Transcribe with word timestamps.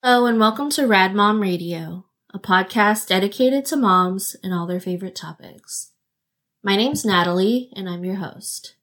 Hello, 0.00 0.26
and 0.26 0.38
welcome 0.38 0.70
to 0.70 0.86
Rad 0.86 1.12
Mom 1.12 1.40
Radio, 1.42 2.04
a 2.32 2.38
podcast 2.38 3.08
dedicated 3.08 3.66
to 3.66 3.76
moms 3.76 4.36
and 4.44 4.54
all 4.54 4.64
their 4.64 4.78
favorite 4.78 5.16
topics. 5.16 5.90
My 6.62 6.76
name's 6.76 7.04
Natalie, 7.04 7.72
and 7.74 7.88
I'm 7.88 8.04
your 8.04 8.14
host. 8.14 8.76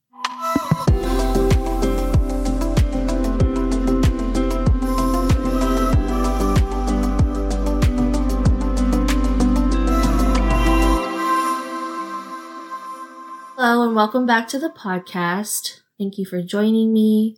Hello, 13.55 13.87
and 13.87 13.95
welcome 13.95 14.25
back 14.25 14.49
to 14.49 14.59
the 14.59 14.69
podcast. 14.69 15.79
Thank 15.97 16.17
you 16.17 16.25
for 16.25 16.41
joining 16.41 16.91
me. 16.91 17.37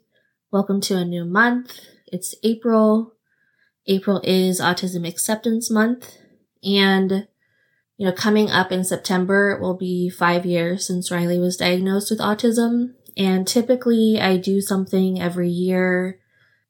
Welcome 0.50 0.82
to 0.82 0.98
a 0.98 1.06
new 1.06 1.26
month. 1.26 1.80
It's 2.08 2.34
April. 2.42 3.14
April 3.88 4.22
is 4.24 4.60
Autism 4.60 5.08
Acceptance 5.08 5.72
Month. 5.72 6.18
And, 6.64 7.28
you 7.98 8.06
know, 8.06 8.12
coming 8.12 8.50
up 8.50 8.72
in 8.72 8.84
September, 8.84 9.52
it 9.52 9.62
will 9.62 9.78
be 9.78 10.10
five 10.10 10.46
years 10.46 10.86
since 10.86 11.12
Riley 11.12 11.40
was 11.40 11.58
diagnosed 11.58 12.10
with 12.10 12.20
autism. 12.20 12.94
And 13.16 13.48
typically 13.48 14.20
I 14.20 14.38
do 14.38 14.62
something 14.62 15.22
every 15.22 15.50
year 15.50 16.20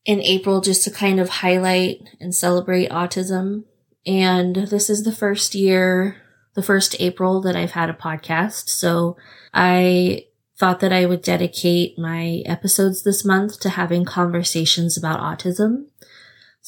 in 0.05 0.21
April 0.21 0.61
just 0.61 0.83
to 0.85 0.91
kind 0.91 1.19
of 1.19 1.29
highlight 1.29 2.01
and 2.19 2.33
celebrate 2.33 2.89
autism. 2.89 3.63
And 4.05 4.55
this 4.55 4.89
is 4.89 5.03
the 5.03 5.11
first 5.11 5.55
year 5.55 6.21
the 6.57 6.63
first 6.63 6.99
April 6.99 7.39
that 7.39 7.55
I've 7.55 7.71
had 7.71 7.87
a 7.87 7.93
podcast. 7.93 8.69
So 8.69 9.15
I 9.53 10.25
thought 10.57 10.79
that 10.79 10.91
I 10.91 11.05
would 11.05 11.21
dedicate 11.21 11.99
my 11.99 12.41
episodes 12.47 13.03
this 13.03 13.23
month 13.23 13.59
to 13.59 13.69
having 13.69 14.05
conversations 14.05 14.97
about 14.97 15.19
autism. 15.19 15.85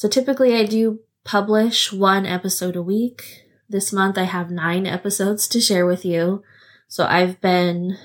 So 0.00 0.08
typically 0.08 0.56
I 0.56 0.64
do 0.64 1.00
publish 1.24 1.92
one 1.92 2.24
episode 2.24 2.74
a 2.74 2.82
week. 2.82 3.44
This 3.68 3.92
month 3.92 4.16
I 4.16 4.22
have 4.22 4.50
nine 4.50 4.86
episodes 4.86 5.46
to 5.48 5.60
share 5.60 5.84
with 5.84 6.06
you. 6.06 6.42
So 6.88 7.04
I've 7.04 7.38
been, 7.42 7.98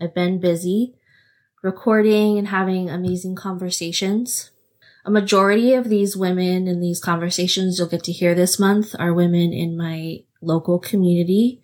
I've 0.00 0.14
been 0.14 0.38
busy 0.38 0.94
recording 1.60 2.38
and 2.38 2.46
having 2.46 2.88
amazing 2.88 3.34
conversations. 3.34 4.52
A 5.04 5.10
majority 5.10 5.74
of 5.74 5.88
these 5.88 6.16
women 6.16 6.68
in 6.68 6.78
these 6.78 7.00
conversations 7.00 7.80
you'll 7.80 7.88
get 7.88 8.04
to 8.04 8.12
hear 8.12 8.36
this 8.36 8.60
month 8.60 8.94
are 8.96 9.12
women 9.12 9.52
in 9.52 9.76
my 9.76 10.22
local 10.40 10.78
community. 10.78 11.60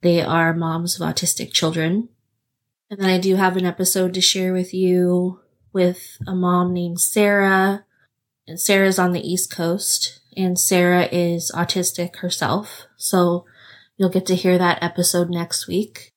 They 0.00 0.20
are 0.20 0.52
moms 0.52 1.00
of 1.00 1.06
autistic 1.06 1.52
children. 1.52 2.08
And 2.90 2.98
then 2.98 3.08
I 3.08 3.18
do 3.18 3.36
have 3.36 3.56
an 3.56 3.66
episode 3.66 4.14
to 4.14 4.20
share 4.20 4.52
with 4.52 4.74
you 4.74 5.38
with 5.72 6.18
a 6.26 6.34
mom 6.34 6.72
named 6.72 7.00
Sarah. 7.00 7.84
And 8.46 8.60
Sarah's 8.60 8.98
on 8.98 9.12
the 9.12 9.26
East 9.26 9.50
Coast 9.50 10.20
and 10.36 10.58
Sarah 10.58 11.08
is 11.12 11.52
autistic 11.54 12.16
herself. 12.16 12.86
So 12.96 13.44
you'll 13.96 14.08
get 14.08 14.26
to 14.26 14.34
hear 14.34 14.58
that 14.58 14.82
episode 14.82 15.30
next 15.30 15.66
week. 15.66 16.12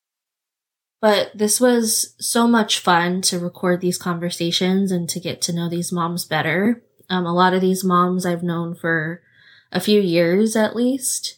But 1.01 1.31
this 1.35 1.61
was 1.61 2.15
so 2.19 2.47
much 2.47 2.79
fun 2.79 3.21
to 3.23 3.37
record 3.37 3.81
these 3.81 3.97
conversations 3.97 4.91
and 4.91 5.07
to 5.09 5.19
get 5.19 5.41
to 5.43 5.53
know 5.53 5.69
these 5.69 5.91
moms 5.91 6.25
better. 6.25 6.83
Um, 7.09 7.25
a 7.25 7.33
lot 7.33 7.53
of 7.53 7.61
these 7.61 7.83
moms 7.83 8.25
I've 8.25 8.41
known 8.41 8.73
for 8.75 9.21
a 9.71 9.79
few 9.79 9.99
years 9.99 10.55
at 10.55 10.75
least 10.75 11.37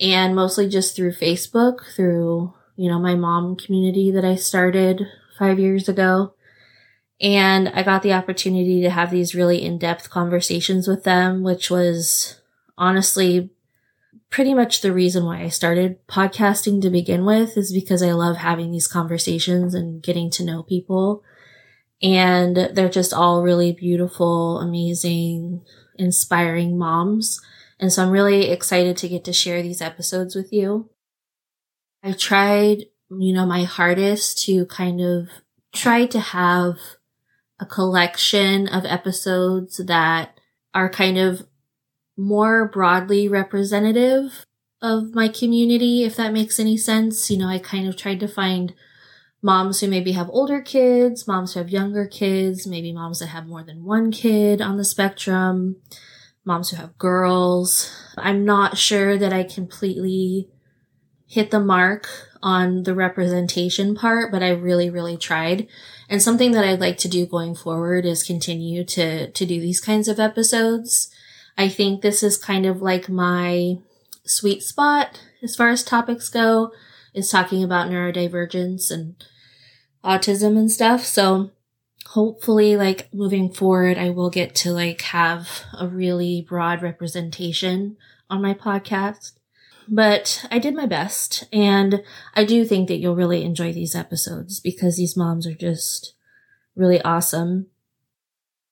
and 0.00 0.34
mostly 0.34 0.68
just 0.68 0.94
through 0.94 1.12
Facebook, 1.12 1.94
through, 1.94 2.52
you 2.76 2.90
know, 2.90 2.98
my 2.98 3.14
mom 3.14 3.56
community 3.56 4.10
that 4.10 4.24
I 4.24 4.36
started 4.36 5.06
five 5.38 5.58
years 5.58 5.88
ago. 5.88 6.34
And 7.20 7.68
I 7.70 7.82
got 7.82 8.02
the 8.02 8.12
opportunity 8.12 8.80
to 8.82 8.90
have 8.90 9.10
these 9.10 9.34
really 9.34 9.62
in-depth 9.62 10.08
conversations 10.10 10.86
with 10.86 11.04
them, 11.04 11.42
which 11.42 11.70
was 11.70 12.40
honestly 12.76 13.50
pretty 14.30 14.54
much 14.54 14.82
the 14.82 14.92
reason 14.92 15.24
why 15.24 15.42
I 15.42 15.48
started 15.48 16.06
podcasting 16.06 16.80
to 16.82 16.90
begin 16.90 17.24
with 17.24 17.56
is 17.56 17.72
because 17.72 18.02
I 18.02 18.12
love 18.12 18.36
having 18.36 18.70
these 18.70 18.86
conversations 18.86 19.74
and 19.74 20.02
getting 20.02 20.30
to 20.32 20.44
know 20.44 20.62
people. 20.62 21.24
And 22.00 22.56
they're 22.72 22.88
just 22.88 23.12
all 23.12 23.42
really 23.42 23.72
beautiful, 23.72 24.60
amazing, 24.60 25.62
inspiring 25.96 26.78
moms 26.78 27.40
and 27.80 27.92
so 27.92 28.02
I'm 28.02 28.10
really 28.10 28.50
excited 28.50 28.96
to 28.98 29.08
get 29.08 29.24
to 29.24 29.32
share 29.32 29.62
these 29.62 29.80
episodes 29.80 30.34
with 30.34 30.52
you. 30.52 30.90
I 32.02 32.12
tried, 32.12 32.86
you 33.10 33.32
know, 33.32 33.46
my 33.46 33.64
hardest 33.64 34.44
to 34.46 34.66
kind 34.66 35.00
of 35.00 35.28
try 35.72 36.06
to 36.06 36.18
have 36.18 36.76
a 37.60 37.66
collection 37.66 38.68
of 38.68 38.84
episodes 38.84 39.78
that 39.78 40.38
are 40.74 40.88
kind 40.88 41.18
of 41.18 41.46
more 42.16 42.68
broadly 42.68 43.28
representative 43.28 44.44
of 44.80 45.14
my 45.14 45.28
community, 45.28 46.04
if 46.04 46.16
that 46.16 46.32
makes 46.32 46.60
any 46.60 46.76
sense. 46.76 47.30
You 47.30 47.38
know, 47.38 47.48
I 47.48 47.58
kind 47.58 47.88
of 47.88 47.96
tried 47.96 48.20
to 48.20 48.28
find 48.28 48.74
moms 49.42 49.80
who 49.80 49.88
maybe 49.88 50.12
have 50.12 50.28
older 50.30 50.60
kids, 50.60 51.26
moms 51.26 51.54
who 51.54 51.60
have 51.60 51.70
younger 51.70 52.06
kids, 52.06 52.66
maybe 52.66 52.92
moms 52.92 53.20
that 53.20 53.26
have 53.26 53.46
more 53.46 53.62
than 53.62 53.84
one 53.84 54.10
kid 54.10 54.60
on 54.60 54.76
the 54.76 54.84
spectrum, 54.84 55.76
moms 56.44 56.70
who 56.70 56.76
have 56.76 56.98
girls. 56.98 57.94
I'm 58.16 58.44
not 58.44 58.78
sure 58.78 59.16
that 59.16 59.32
I 59.32 59.44
completely 59.44 60.48
hit 61.28 61.50
the 61.50 61.60
mark 61.60 62.08
on 62.42 62.84
the 62.84 62.94
representation 62.94 63.94
part, 63.94 64.32
but 64.32 64.42
I 64.42 64.48
really, 64.48 64.88
really 64.88 65.16
tried. 65.16 65.68
And 66.08 66.22
something 66.22 66.52
that 66.52 66.64
I'd 66.64 66.80
like 66.80 66.96
to 66.98 67.08
do 67.08 67.26
going 67.26 67.54
forward 67.54 68.06
is 68.06 68.22
continue 68.22 68.82
to, 68.84 69.30
to 69.30 69.46
do 69.46 69.60
these 69.60 69.80
kinds 69.80 70.08
of 70.08 70.18
episodes. 70.18 71.10
I 71.56 71.68
think 71.68 72.00
this 72.00 72.22
is 72.22 72.38
kind 72.38 72.64
of 72.64 72.80
like 72.80 73.08
my 73.08 73.78
sweet 74.24 74.62
spot 74.62 75.20
as 75.42 75.54
far 75.54 75.68
as 75.68 75.84
topics 75.84 76.28
go, 76.28 76.72
is 77.14 77.30
talking 77.30 77.62
about 77.62 77.90
neurodivergence 77.90 78.90
and 78.90 79.22
autism 80.02 80.56
and 80.56 80.70
stuff. 80.70 81.04
So 81.04 81.50
hopefully 82.08 82.74
like 82.74 83.12
moving 83.12 83.52
forward 83.52 83.98
i 83.98 84.08
will 84.08 84.30
get 84.30 84.54
to 84.54 84.72
like 84.72 85.02
have 85.02 85.64
a 85.78 85.86
really 85.86 86.40
broad 86.48 86.80
representation 86.80 87.94
on 88.30 88.40
my 88.40 88.54
podcast 88.54 89.32
but 89.90 90.46
i 90.50 90.58
did 90.58 90.74
my 90.74 90.86
best 90.86 91.44
and 91.52 92.02
i 92.34 92.44
do 92.44 92.64
think 92.64 92.88
that 92.88 92.96
you'll 92.96 93.16
really 93.16 93.44
enjoy 93.44 93.72
these 93.72 93.94
episodes 93.94 94.60
because 94.60 94.96
these 94.96 95.16
moms 95.16 95.46
are 95.46 95.54
just 95.54 96.14
really 96.76 97.00
awesome 97.02 97.66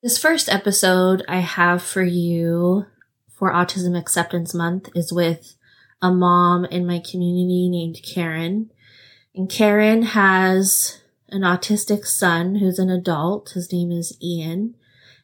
this 0.02 0.18
first 0.18 0.48
episode 0.48 1.24
i 1.28 1.38
have 1.38 1.82
for 1.82 2.02
you 2.02 2.84
for 3.32 3.52
autism 3.52 3.98
acceptance 3.98 4.54
month 4.54 4.88
is 4.94 5.12
with 5.12 5.56
a 6.02 6.12
mom 6.12 6.64
in 6.66 6.86
my 6.86 6.98
community 6.98 7.68
named 7.68 8.00
karen 8.02 8.70
and 9.34 9.48
karen 9.48 10.02
has 10.02 11.00
an 11.28 11.42
autistic 11.42 12.06
son 12.06 12.56
who's 12.56 12.78
an 12.78 12.90
adult. 12.90 13.50
His 13.50 13.72
name 13.72 13.90
is 13.90 14.16
Ian. 14.22 14.74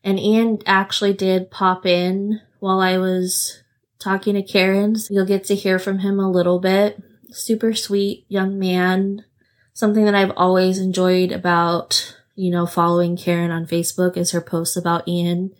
And 0.04 0.18
Ian 0.18 0.58
actually 0.66 1.12
did 1.12 1.50
pop 1.50 1.86
in 1.86 2.40
while 2.58 2.80
I 2.80 2.98
was 2.98 3.61
talking 4.02 4.34
to 4.34 4.42
Karen. 4.42 4.96
So 4.96 5.14
you'll 5.14 5.26
get 5.26 5.44
to 5.44 5.54
hear 5.54 5.78
from 5.78 6.00
him 6.00 6.18
a 6.18 6.30
little 6.30 6.58
bit. 6.58 7.02
Super 7.30 7.74
sweet 7.74 8.26
young 8.28 8.58
man. 8.58 9.24
Something 9.72 10.04
that 10.04 10.14
I've 10.14 10.32
always 10.36 10.78
enjoyed 10.78 11.32
about, 11.32 12.16
you 12.34 12.50
know, 12.50 12.66
following 12.66 13.16
Karen 13.16 13.50
on 13.50 13.66
Facebook 13.66 14.16
is 14.16 14.32
her 14.32 14.40
posts 14.40 14.76
about 14.76 15.08
Ian. 15.08 15.52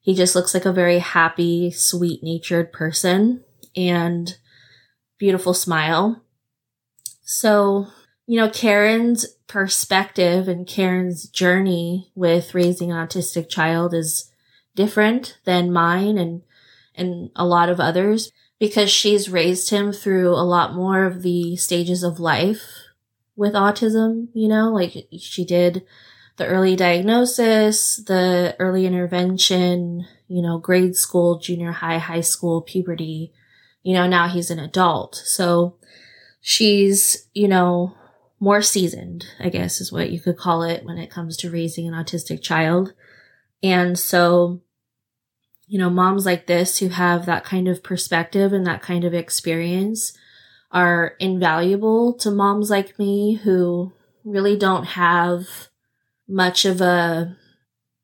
He 0.00 0.14
just 0.14 0.34
looks 0.34 0.54
like 0.54 0.64
a 0.64 0.72
very 0.72 1.00
happy, 1.00 1.70
sweet 1.70 2.22
natured 2.22 2.72
person 2.72 3.44
and 3.76 4.36
beautiful 5.18 5.52
smile. 5.52 6.24
So, 7.22 7.88
you 8.26 8.38
know, 8.38 8.48
Karen's 8.48 9.26
perspective 9.48 10.48
and 10.48 10.66
Karen's 10.66 11.28
journey 11.28 12.10
with 12.14 12.54
raising 12.54 12.90
an 12.90 13.06
autistic 13.06 13.48
child 13.48 13.92
is 13.92 14.30
different 14.74 15.38
than 15.44 15.72
mine 15.72 16.16
and 16.16 16.42
and 16.98 17.30
a 17.36 17.46
lot 17.46 17.68
of 17.68 17.80
others 17.80 18.32
because 18.58 18.90
she's 18.90 19.30
raised 19.30 19.70
him 19.70 19.92
through 19.92 20.30
a 20.30 20.42
lot 20.42 20.74
more 20.74 21.04
of 21.04 21.22
the 21.22 21.56
stages 21.56 22.02
of 22.02 22.18
life 22.18 22.62
with 23.36 23.54
autism, 23.54 24.28
you 24.34 24.48
know, 24.48 24.72
like 24.72 25.08
she 25.18 25.44
did 25.44 25.84
the 26.36 26.46
early 26.46 26.74
diagnosis, 26.76 27.96
the 27.96 28.56
early 28.58 28.86
intervention, 28.86 30.06
you 30.26 30.42
know, 30.42 30.58
grade 30.58 30.96
school, 30.96 31.38
junior 31.38 31.72
high, 31.72 31.98
high 31.98 32.20
school, 32.20 32.62
puberty, 32.62 33.32
you 33.82 33.94
know, 33.94 34.06
now 34.06 34.28
he's 34.28 34.50
an 34.50 34.58
adult. 34.58 35.16
So 35.24 35.76
she's, 36.40 37.28
you 37.32 37.48
know, 37.48 37.94
more 38.40 38.62
seasoned, 38.62 39.26
I 39.40 39.48
guess 39.48 39.80
is 39.80 39.92
what 39.92 40.10
you 40.10 40.20
could 40.20 40.36
call 40.36 40.62
it 40.62 40.84
when 40.84 40.98
it 40.98 41.10
comes 41.10 41.36
to 41.38 41.50
raising 41.50 41.88
an 41.88 41.94
autistic 41.94 42.42
child. 42.42 42.92
And 43.62 43.98
so, 43.98 44.60
you 45.68 45.78
know, 45.78 45.90
moms 45.90 46.24
like 46.26 46.46
this 46.46 46.78
who 46.78 46.88
have 46.88 47.26
that 47.26 47.44
kind 47.44 47.68
of 47.68 47.82
perspective 47.82 48.52
and 48.52 48.66
that 48.66 48.82
kind 48.82 49.04
of 49.04 49.14
experience 49.14 50.16
are 50.72 51.14
invaluable 51.20 52.14
to 52.14 52.30
moms 52.30 52.70
like 52.70 52.98
me 52.98 53.34
who 53.34 53.92
really 54.24 54.56
don't 54.56 54.84
have 54.84 55.68
much 56.26 56.64
of 56.64 56.80
a 56.80 57.36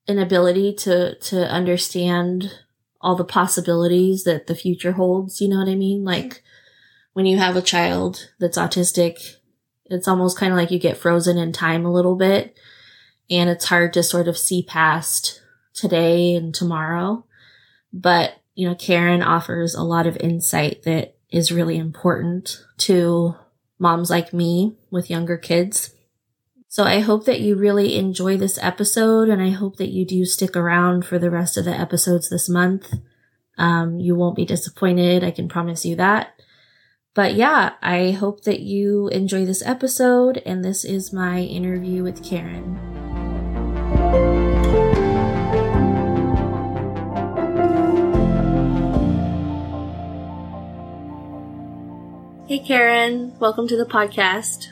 an 0.07 0.19
ability 0.19 0.75
to 0.75 1.15
to 1.17 1.51
understand 1.51 2.61
all 3.01 3.17
the 3.17 3.25
possibilities 3.25 4.25
that 4.25 4.47
the 4.47 4.55
future 4.55 4.93
holds. 4.93 5.41
You 5.41 5.49
know 5.49 5.59
what 5.59 5.69
I 5.69 5.75
mean? 5.75 6.05
Like 6.05 6.43
when 7.13 7.27
you 7.27 7.39
have 7.39 7.57
a 7.57 7.63
child 7.63 8.31
that's 8.39 8.59
autistic, 8.59 9.37
it's 9.87 10.09
almost 10.09 10.39
kind 10.39 10.53
of 10.53 10.59
like 10.59 10.71
you 10.71 10.79
get 10.79 10.97
frozen 10.97 11.39
in 11.39 11.53
time 11.53 11.85
a 11.85 11.93
little 11.93 12.17
bit 12.17 12.57
and 13.31 13.49
it's 13.49 13.67
hard 13.67 13.93
to 13.95 14.03
sort 14.03 14.29
of 14.29 14.39
see 14.39 14.63
past 14.63 15.43
today 15.75 16.35
and 16.35 16.55
tomorrow. 16.55 17.25
But, 17.95 18.43
you 18.57 18.69
know, 18.69 18.75
Karen 18.75 19.23
offers 19.23 19.75
a 19.75 19.85
lot 19.85 20.09
of 20.09 20.17
insight 20.17 20.83
that 20.83 21.17
is 21.31 21.53
really 21.53 21.79
important 21.79 22.65
to 22.79 23.37
moms 23.79 24.11
like 24.11 24.33
me 24.33 24.77
with 24.91 25.09
younger 25.11 25.39
kids. 25.39 25.95
So 26.69 26.83
I 26.83 26.99
hope 26.99 27.25
that 27.27 27.41
you 27.41 27.55
really 27.55 27.97
enjoy 27.97 28.37
this 28.37 28.59
episode 28.61 29.29
and 29.29 29.41
I 29.41 29.51
hope 29.51 29.77
that 29.77 29.91
you 29.91 30.05
do 30.05 30.25
stick 30.25 30.57
around 30.57 31.07
for 31.07 31.21
the 31.21 31.31
rest 31.31 31.57
of 31.57 31.65
the 31.65 31.71
episodes 31.71 32.29
this 32.29 32.49
month. 32.49 32.93
Um, 33.57 34.01
you 34.01 34.17
won't 34.17 34.35
be 34.35 34.45
disappointed. 34.45 35.23
I 35.23 35.31
can 35.31 35.49
promise 35.49 35.87
you 35.87 35.95
that. 35.97 36.41
But 37.15 37.35
yeah, 37.35 37.75
I 37.81 38.11
hope 38.11 38.43
that 38.43 38.59
you 38.59 39.07
enjoy 39.09 39.45
this 39.45 39.63
episode 39.65 40.43
and 40.45 40.65
this 40.65 40.85
is 40.85 41.13
my 41.13 41.43
interview 41.43 42.03
with 42.03 42.25
Karen. 42.25 42.81
Hey, 52.47 52.59
Karen. 52.59 53.39
Welcome 53.39 53.67
to 53.69 53.77
the 53.79 53.87
podcast. 53.87 54.67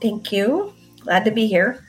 Thank 0.00 0.30
you. 0.30 0.74
Glad 1.00 1.24
to 1.24 1.32
be 1.32 1.48
here. 1.48 1.84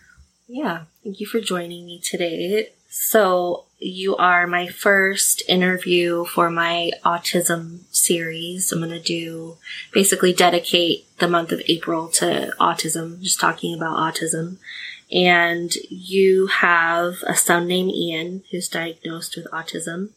Yeah. 0.47 0.85
Thank 1.03 1.19
you 1.19 1.27
for 1.27 1.39
joining 1.39 1.85
me 1.85 1.99
today. 1.99 2.69
So, 2.89 3.65
you 3.77 4.15
are 4.15 4.47
my 4.47 4.67
first 4.67 5.43
interview 5.47 6.25
for 6.25 6.49
my 6.49 6.89
autism 7.05 7.81
series. 7.93 8.71
I'm 8.71 8.79
going 8.79 8.89
to 8.89 8.99
do 8.99 9.57
basically 9.93 10.33
dedicate 10.33 11.05
the 11.19 11.27
month 11.27 11.51
of 11.51 11.61
April 11.67 12.07
to 12.07 12.51
autism, 12.59 13.21
just 13.21 13.39
talking 13.39 13.75
about 13.75 13.97
autism. 13.97 14.57
And 15.11 15.71
you 15.91 16.47
have 16.47 17.17
a 17.27 17.35
son 17.35 17.67
named 17.67 17.91
Ian 17.91 18.43
who's 18.49 18.67
diagnosed 18.67 19.35
with 19.35 19.45
autism. 19.51 20.13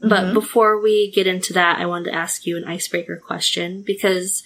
But 0.00 0.24
mm-hmm. 0.24 0.34
before 0.34 0.80
we 0.80 1.10
get 1.10 1.26
into 1.26 1.52
that, 1.52 1.78
I 1.78 1.86
wanted 1.86 2.10
to 2.10 2.16
ask 2.16 2.46
you 2.46 2.56
an 2.56 2.64
icebreaker 2.64 3.16
question 3.16 3.82
because 3.82 4.42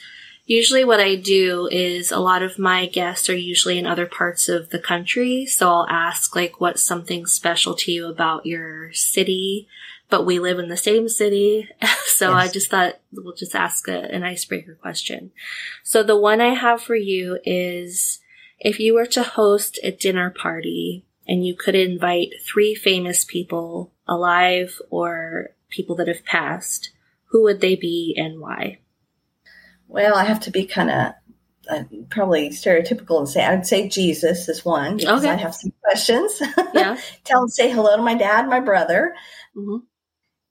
usually 0.46 0.84
what 0.84 1.00
I 1.00 1.14
do 1.14 1.68
is 1.70 2.10
a 2.10 2.18
lot 2.18 2.42
of 2.42 2.58
my 2.58 2.86
guests 2.86 3.30
are 3.30 3.36
usually 3.36 3.78
in 3.78 3.86
other 3.86 4.06
parts 4.06 4.48
of 4.48 4.70
the 4.70 4.78
country. 4.78 5.46
So 5.46 5.68
I'll 5.68 5.86
ask 5.88 6.34
like, 6.34 6.60
what's 6.60 6.82
something 6.82 7.26
special 7.26 7.74
to 7.76 7.92
you 7.92 8.08
about 8.08 8.46
your 8.46 8.92
city? 8.92 9.68
But 10.10 10.26
we 10.26 10.38
live 10.38 10.58
in 10.58 10.68
the 10.68 10.76
same 10.76 11.08
city. 11.08 11.68
so 12.06 12.30
yes. 12.30 12.48
I 12.48 12.52
just 12.52 12.70
thought 12.70 12.98
we'll 13.12 13.34
just 13.34 13.54
ask 13.54 13.88
a, 13.88 14.12
an 14.12 14.24
icebreaker 14.24 14.74
question. 14.74 15.30
So 15.82 16.02
the 16.02 16.18
one 16.18 16.40
I 16.40 16.54
have 16.54 16.82
for 16.82 16.96
you 16.96 17.38
is 17.44 18.20
if 18.58 18.80
you 18.80 18.94
were 18.94 19.06
to 19.06 19.22
host 19.22 19.78
a 19.82 19.92
dinner 19.92 20.30
party 20.30 21.04
and 21.26 21.46
you 21.46 21.56
could 21.56 21.74
invite 21.74 22.34
three 22.46 22.74
famous 22.74 23.24
people 23.24 23.92
alive 24.06 24.80
or 24.90 25.50
people 25.70 25.96
that 25.96 26.08
have 26.08 26.24
passed, 26.24 26.90
who 27.26 27.42
would 27.44 27.60
they 27.60 27.76
be 27.76 28.14
and 28.16 28.40
why? 28.40 28.78
Well, 29.88 30.16
I 30.16 30.24
have 30.24 30.40
to 30.40 30.50
be 30.50 30.66
kind 30.66 30.90
of 30.90 31.12
uh, 31.68 31.84
probably 32.10 32.50
stereotypical 32.50 33.18
and 33.18 33.28
say 33.28 33.44
I 33.44 33.54
would 33.54 33.66
say 33.66 33.88
Jesus 33.88 34.48
is 34.48 34.64
one 34.64 34.98
because 34.98 35.24
okay. 35.24 35.32
I 35.32 35.36
have 35.36 35.54
some 35.54 35.72
questions. 35.82 36.42
Yeah, 36.74 36.98
tell 37.22 37.42
him 37.42 37.48
say 37.48 37.70
hello 37.70 37.96
to 37.96 38.02
my 38.02 38.14
dad, 38.14 38.48
my 38.48 38.58
brother, 38.58 39.14
mm-hmm. 39.56 39.84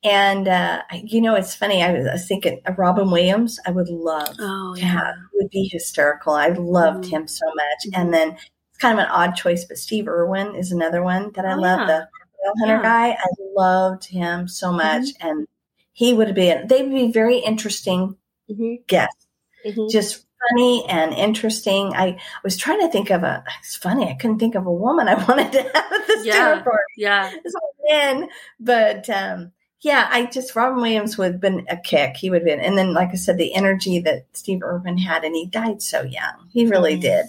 and 0.03 0.47
uh, 0.47 0.81
you 1.03 1.19
know 1.19 1.35
it's 1.35 1.53
funny. 1.53 1.83
I 1.83 1.91
was, 1.91 2.07
I 2.07 2.13
was, 2.13 2.27
thinking 2.27 2.61
of 2.65 2.79
Robin 2.79 3.11
Williams. 3.11 3.59
I 3.65 3.71
would 3.71 3.89
love 3.89 4.33
oh, 4.39 4.73
to 4.75 4.81
yeah. 4.81 4.87
have. 4.87 5.15
Would 5.33 5.49
be 5.49 5.69
hysterical. 5.69 6.33
I 6.33 6.47
loved 6.47 7.03
mm-hmm. 7.03 7.15
him 7.15 7.27
so 7.27 7.45
much. 7.47 7.87
Mm-hmm. 7.87 8.01
And 8.01 8.13
then 8.13 8.37
kind 8.83 8.99
of 8.99 9.05
an 9.05 9.11
odd 9.11 9.35
choice, 9.35 9.65
but 9.65 9.77
Steve 9.77 10.07
Irwin 10.07 10.55
is 10.55 10.71
another 10.71 11.01
one 11.01 11.31
that 11.31 11.45
I 11.45 11.53
oh, 11.53 11.59
love. 11.59 11.79
Yeah. 11.79 11.85
The 11.87 12.53
hunter 12.59 12.75
yeah. 12.75 12.81
guy. 12.81 13.11
I 13.11 13.27
loved 13.55 14.05
him 14.05 14.47
so 14.49 14.71
much, 14.71 15.03
mm-hmm. 15.03 15.27
and 15.27 15.47
he 15.93 16.13
would 16.13 16.35
be. 16.35 16.53
They 16.65 16.83
would 16.83 16.91
be 16.93 17.11
very 17.11 17.37
interesting 17.37 18.17
mm-hmm. 18.49 18.75
guests 18.85 19.23
mm-hmm. 19.65 19.87
just 19.89 20.25
funny 20.49 20.85
and 20.89 21.13
interesting. 21.13 21.93
I 21.95 22.19
was 22.43 22.57
trying 22.57 22.81
to 22.81 22.89
think 22.89 23.09
of 23.09 23.23
a. 23.23 23.43
It's 23.59 23.75
funny. 23.75 24.09
I 24.09 24.13
couldn't 24.15 24.39
think 24.39 24.55
of 24.55 24.65
a 24.65 24.71
woman 24.71 25.07
I 25.07 25.15
wanted 25.27 25.51
to 25.53 25.61
have 25.61 25.93
at 25.93 26.07
this 26.07 26.25
yeah, 26.25 26.49
dinner 26.49 26.63
party. 26.63 26.93
Yeah, 26.97 27.31
it's 27.43 27.55
all 27.55 27.73
men, 27.89 28.29
but 28.59 29.09
um, 29.09 29.51
yeah, 29.81 30.07
I 30.11 30.25
just 30.25 30.55
Robin 30.55 30.81
Williams 30.81 31.17
would 31.17 31.33
have 31.33 31.41
been 31.41 31.65
a 31.69 31.77
kick. 31.77 32.17
He 32.17 32.29
would 32.29 32.41
have 32.41 32.45
been, 32.45 32.59
and 32.59 32.77
then 32.77 32.93
like 32.93 33.09
I 33.09 33.15
said, 33.15 33.37
the 33.37 33.53
energy 33.53 33.99
that 33.99 34.25
Steve 34.33 34.63
Irwin 34.63 34.97
had, 34.97 35.23
and 35.23 35.35
he 35.35 35.45
died 35.45 35.81
so 35.81 36.01
young. 36.01 36.49
He 36.51 36.65
really 36.67 36.93
mm-hmm. 36.93 37.01
did. 37.01 37.25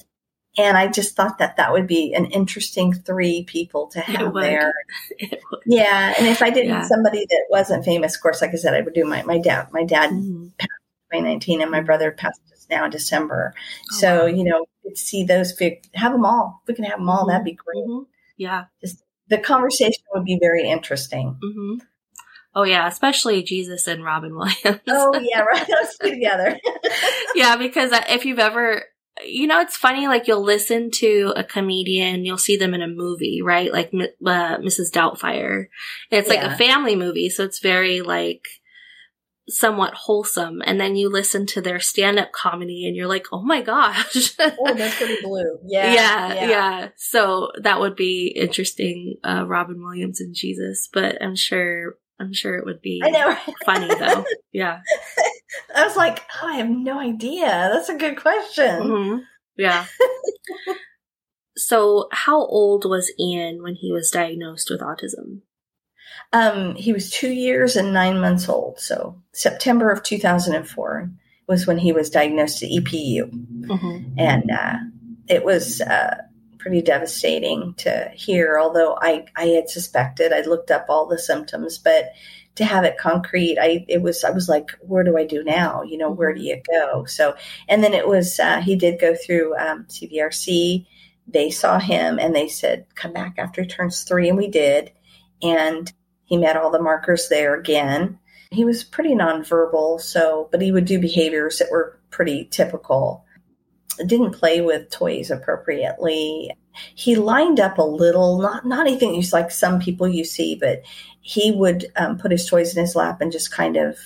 And 0.56 0.76
I 0.76 0.86
just 0.86 1.16
thought 1.16 1.38
that 1.38 1.56
that 1.56 1.72
would 1.72 1.86
be 1.86 2.14
an 2.14 2.26
interesting 2.26 2.92
three 2.92 3.44
people 3.44 3.88
to 3.88 4.00
have 4.00 4.34
there. 4.34 4.72
Yeah, 5.66 6.12
and 6.18 6.26
if 6.26 6.42
I 6.42 6.50
didn't 6.50 6.70
yeah. 6.70 6.86
somebody 6.86 7.24
that 7.24 7.46
wasn't 7.48 7.86
famous, 7.86 8.16
of 8.16 8.20
course, 8.20 8.42
like 8.42 8.50
I 8.50 8.56
said, 8.56 8.74
I 8.74 8.82
would 8.82 8.92
do 8.92 9.06
my 9.06 9.22
my 9.22 9.38
dad. 9.38 9.68
My 9.72 9.82
dad 9.82 10.10
mm-hmm. 10.10 10.48
2019, 11.10 11.62
and 11.62 11.70
my 11.70 11.80
brother 11.80 12.10
passed 12.10 12.42
just 12.50 12.68
now 12.68 12.84
in 12.84 12.90
December. 12.90 13.54
Oh, 13.56 13.96
so 13.96 14.20
wow. 14.20 14.26
you 14.26 14.44
know, 14.44 14.66
see 14.94 15.24
those, 15.24 15.58
have 15.94 16.12
them 16.12 16.26
all. 16.26 16.60
If 16.62 16.68
we 16.68 16.74
can 16.74 16.84
have 16.84 16.98
them 16.98 17.08
all, 17.08 17.20
mm-hmm. 17.20 17.30
that'd 17.30 17.46
be 17.46 17.52
great. 17.52 17.78
Mm-hmm. 17.78 18.02
Yeah, 18.36 18.64
just 18.82 19.02
the 19.28 19.38
conversation 19.38 20.02
would 20.12 20.24
be 20.24 20.38
very 20.38 20.68
interesting. 20.68 21.38
Mm-hmm. 21.42 21.84
Oh 22.56 22.62
yeah, 22.62 22.86
especially 22.86 23.42
Jesus 23.42 23.86
and 23.88 24.04
Robin 24.04 24.36
Williams. 24.36 24.80
oh 24.86 25.18
yeah, 25.20 25.40
right. 25.52 25.66
Those 25.66 25.96
two 26.00 26.10
together. 26.10 26.58
yeah, 27.34 27.56
because 27.56 27.90
if 28.08 28.24
you've 28.24 28.38
ever, 28.38 28.84
you 29.22 29.46
know, 29.46 29.60
it's 29.60 29.76
funny. 29.76 30.08
Like 30.08 30.26
you'll 30.26 30.44
listen 30.44 30.90
to 30.92 31.32
a 31.36 31.44
comedian, 31.44 32.24
you'll 32.24 32.38
see 32.38 32.56
them 32.56 32.74
in 32.74 32.82
a 32.82 32.88
movie, 32.88 33.42
right? 33.42 33.72
Like 33.72 33.88
uh, 33.94 34.58
Mrs. 34.58 34.90
Doubtfire. 34.92 35.66
It's 36.10 36.28
yeah. 36.28 36.34
like 36.34 36.52
a 36.52 36.56
family 36.56 36.96
movie, 36.96 37.28
so 37.28 37.44
it's 37.44 37.60
very 37.60 38.00
like 38.00 38.44
somewhat 39.48 39.92
wholesome 39.92 40.62
and 40.64 40.80
then 40.80 40.96
you 40.96 41.10
listen 41.10 41.44
to 41.44 41.60
their 41.60 41.78
stand-up 41.78 42.32
comedy 42.32 42.86
and 42.86 42.96
you're 42.96 43.06
like 43.06 43.26
oh 43.30 43.42
my 43.42 43.60
gosh 43.60 44.32
oh 44.40 44.74
that's 44.74 44.96
pretty 44.96 45.20
blue 45.22 45.58
yeah, 45.66 45.92
yeah, 45.92 46.34
yeah 46.34 46.48
yeah 46.48 46.88
so 46.96 47.50
that 47.60 47.78
would 47.78 47.94
be 47.94 48.28
interesting 48.28 49.16
uh 49.22 49.44
robin 49.46 49.82
williams 49.84 50.18
and 50.18 50.34
jesus 50.34 50.88
but 50.94 51.22
i'm 51.22 51.36
sure 51.36 51.96
i'm 52.18 52.32
sure 52.32 52.56
it 52.56 52.64
would 52.64 52.80
be 52.80 53.02
funny 53.66 53.86
though 53.86 54.24
yeah 54.52 54.80
i 55.74 55.84
was 55.84 55.96
like 55.96 56.22
oh, 56.42 56.48
i 56.48 56.56
have 56.56 56.68
no 56.68 56.98
idea 56.98 57.70
that's 57.72 57.88
a 57.88 57.98
good 57.98 58.16
question 58.16 58.82
mm-hmm. 58.82 59.18
yeah 59.56 59.86
so 61.56 62.08
how 62.12 62.38
old 62.38 62.84
was 62.84 63.12
ian 63.18 63.62
when 63.62 63.74
he 63.74 63.92
was 63.92 64.10
diagnosed 64.10 64.68
with 64.70 64.80
autism 64.80 65.40
um, 66.32 66.74
he 66.74 66.92
was 66.92 67.10
two 67.10 67.30
years 67.30 67.76
and 67.76 67.92
nine 67.92 68.20
months 68.20 68.48
old. 68.48 68.80
So 68.80 69.16
September 69.32 69.90
of 69.90 70.02
2004 70.02 71.10
was 71.46 71.66
when 71.66 71.78
he 71.78 71.92
was 71.92 72.10
diagnosed 72.10 72.62
at 72.62 72.70
EPU. 72.70 73.30
Mm-hmm. 73.66 74.14
And 74.18 74.50
uh, 74.50 74.78
it 75.28 75.44
was 75.44 75.80
uh, 75.80 76.16
pretty 76.58 76.82
devastating 76.82 77.74
to 77.78 78.10
hear, 78.14 78.58
although 78.58 78.98
I, 79.00 79.26
I 79.36 79.46
had 79.46 79.68
suspected, 79.68 80.32
I 80.32 80.40
looked 80.40 80.70
up 80.70 80.86
all 80.88 81.06
the 81.06 81.18
symptoms, 81.18 81.78
but 81.78 82.12
to 82.56 82.64
have 82.64 82.84
it 82.84 82.98
concrete, 82.98 83.58
I, 83.60 83.84
it 83.88 84.02
was, 84.02 84.22
I 84.24 84.30
was 84.30 84.48
like, 84.48 84.70
where 84.80 85.02
do 85.02 85.16
I 85.16 85.24
do 85.24 85.42
now? 85.42 85.82
You 85.82 85.98
know, 85.98 86.10
where 86.10 86.32
do 86.32 86.40
you 86.40 86.60
go? 86.70 87.04
So, 87.04 87.34
and 87.68 87.82
then 87.82 87.94
it 87.94 88.06
was, 88.06 88.38
uh, 88.38 88.60
he 88.60 88.76
did 88.76 89.00
go 89.00 89.14
through 89.14 89.56
um, 89.56 89.86
CVRC. 89.88 90.86
They 91.26 91.50
saw 91.50 91.78
him 91.78 92.18
and 92.18 92.34
they 92.34 92.48
said, 92.48 92.86
come 92.94 93.12
back 93.12 93.34
after 93.38 93.62
he 93.62 93.68
turns 93.68 94.02
three. 94.02 94.28
And 94.28 94.38
we 94.38 94.48
did. 94.48 94.92
And 95.42 95.92
he 96.24 96.36
met 96.36 96.56
all 96.56 96.70
the 96.70 96.82
markers 96.82 97.28
there 97.28 97.54
again. 97.54 98.18
He 98.50 98.64
was 98.64 98.84
pretty 98.84 99.14
nonverbal, 99.14 100.00
so, 100.00 100.48
but 100.52 100.62
he 100.62 100.70
would 100.70 100.84
do 100.84 101.00
behaviors 101.00 101.58
that 101.58 101.72
were 101.72 101.98
pretty 102.10 102.44
typical. 102.44 103.24
Didn't 104.06 104.32
play 104.32 104.60
with 104.60 104.90
toys 104.90 105.30
appropriately. 105.30 106.52
He 106.94 107.16
lined 107.16 107.60
up 107.60 107.78
a 107.78 107.82
little, 107.82 108.40
not 108.40 108.66
not 108.66 108.86
anything 108.86 109.22
like 109.32 109.50
some 109.50 109.80
people 109.80 110.08
you 110.08 110.24
see, 110.24 110.54
but 110.54 110.82
he 111.20 111.52
would 111.52 111.86
um, 111.96 112.18
put 112.18 112.30
his 112.30 112.46
toys 112.46 112.76
in 112.76 112.80
his 112.82 112.94
lap 112.94 113.20
and 113.20 113.32
just 113.32 113.50
kind 113.50 113.76
of, 113.76 113.98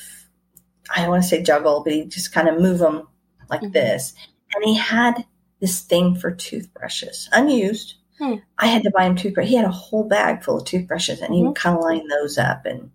I 0.94 1.00
don't 1.00 1.10
want 1.10 1.22
to 1.22 1.28
say 1.28 1.42
juggle, 1.42 1.82
but 1.82 1.92
he 1.92 2.04
just 2.04 2.32
kind 2.32 2.48
of 2.48 2.60
move 2.60 2.78
them 2.78 3.08
like 3.50 3.60
mm-hmm. 3.60 3.72
this. 3.72 4.14
And 4.54 4.64
he 4.64 4.76
had 4.76 5.25
this 5.60 5.80
thing 5.80 6.14
for 6.14 6.30
toothbrushes, 6.30 7.28
unused, 7.32 7.96
Hmm. 8.18 8.34
I 8.58 8.66
had 8.66 8.82
to 8.82 8.90
buy 8.90 9.04
him 9.04 9.16
toothbrush. 9.16 9.46
He 9.46 9.54
had 9.54 9.64
a 9.64 9.70
whole 9.70 10.04
bag 10.04 10.42
full 10.42 10.58
of 10.58 10.64
toothbrushes, 10.64 11.20
and 11.20 11.32
he 11.32 11.40
mm-hmm. 11.40 11.48
would 11.48 11.56
kind 11.56 11.76
of 11.76 11.82
line 11.82 12.08
those 12.08 12.37
up, 12.37 12.66
and 12.66 12.90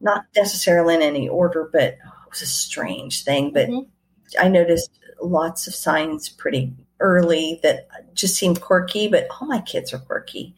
not 0.00 0.24
necessarily 0.36 0.94
in 0.94 1.02
any 1.02 1.28
order, 1.28 1.68
but 1.72 1.98
oh, 2.06 2.22
it 2.26 2.30
was 2.30 2.42
a 2.42 2.46
strange 2.46 3.24
thing. 3.24 3.52
But 3.52 3.68
mm-hmm. 3.68 3.88
I 4.40 4.48
noticed 4.48 4.90
lots 5.20 5.66
of 5.66 5.74
signs 5.74 6.28
pretty 6.28 6.72
early 7.02 7.60
that 7.62 7.88
just 8.14 8.36
seemed 8.36 8.60
quirky. 8.60 9.08
But 9.08 9.28
all 9.30 9.46
my 9.46 9.60
kids 9.60 9.92
are 9.92 9.98
quirky, 9.98 10.54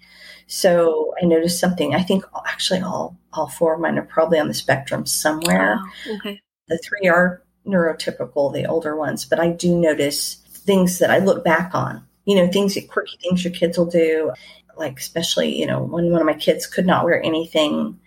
So 0.46 1.14
I 1.20 1.26
noticed 1.26 1.58
something. 1.58 1.94
I 1.94 2.02
think 2.02 2.24
actually 2.46 2.80
all 2.80 3.16
all 3.32 3.48
four 3.48 3.74
of 3.74 3.80
mine 3.80 3.98
are 3.98 4.02
probably 4.02 4.38
on 4.38 4.48
the 4.48 4.54
spectrum 4.54 5.06
somewhere. 5.06 5.78
Oh, 5.80 6.16
okay. 6.16 6.40
The 6.68 6.78
three 6.78 7.08
are 7.08 7.42
neurotypical, 7.66 8.52
the 8.52 8.66
older 8.66 8.96
ones, 8.96 9.24
but 9.24 9.40
I 9.40 9.48
do 9.48 9.76
notice 9.76 10.36
things 10.66 10.98
that 10.98 11.10
I 11.10 11.18
look 11.18 11.44
back 11.44 11.74
on. 11.74 12.06
You 12.26 12.36
know, 12.36 12.50
things 12.50 12.74
that 12.74 12.88
quirky 12.88 13.18
things 13.20 13.44
your 13.44 13.52
kids 13.52 13.76
will 13.76 13.86
do, 13.86 14.32
like 14.76 14.98
especially 14.98 15.58
you 15.58 15.66
know 15.66 15.82
when 15.82 16.10
one 16.10 16.20
of 16.20 16.26
my 16.26 16.34
kids 16.34 16.66
could 16.66 16.86
not 16.86 17.04
wear 17.04 17.22
anything 17.22 17.98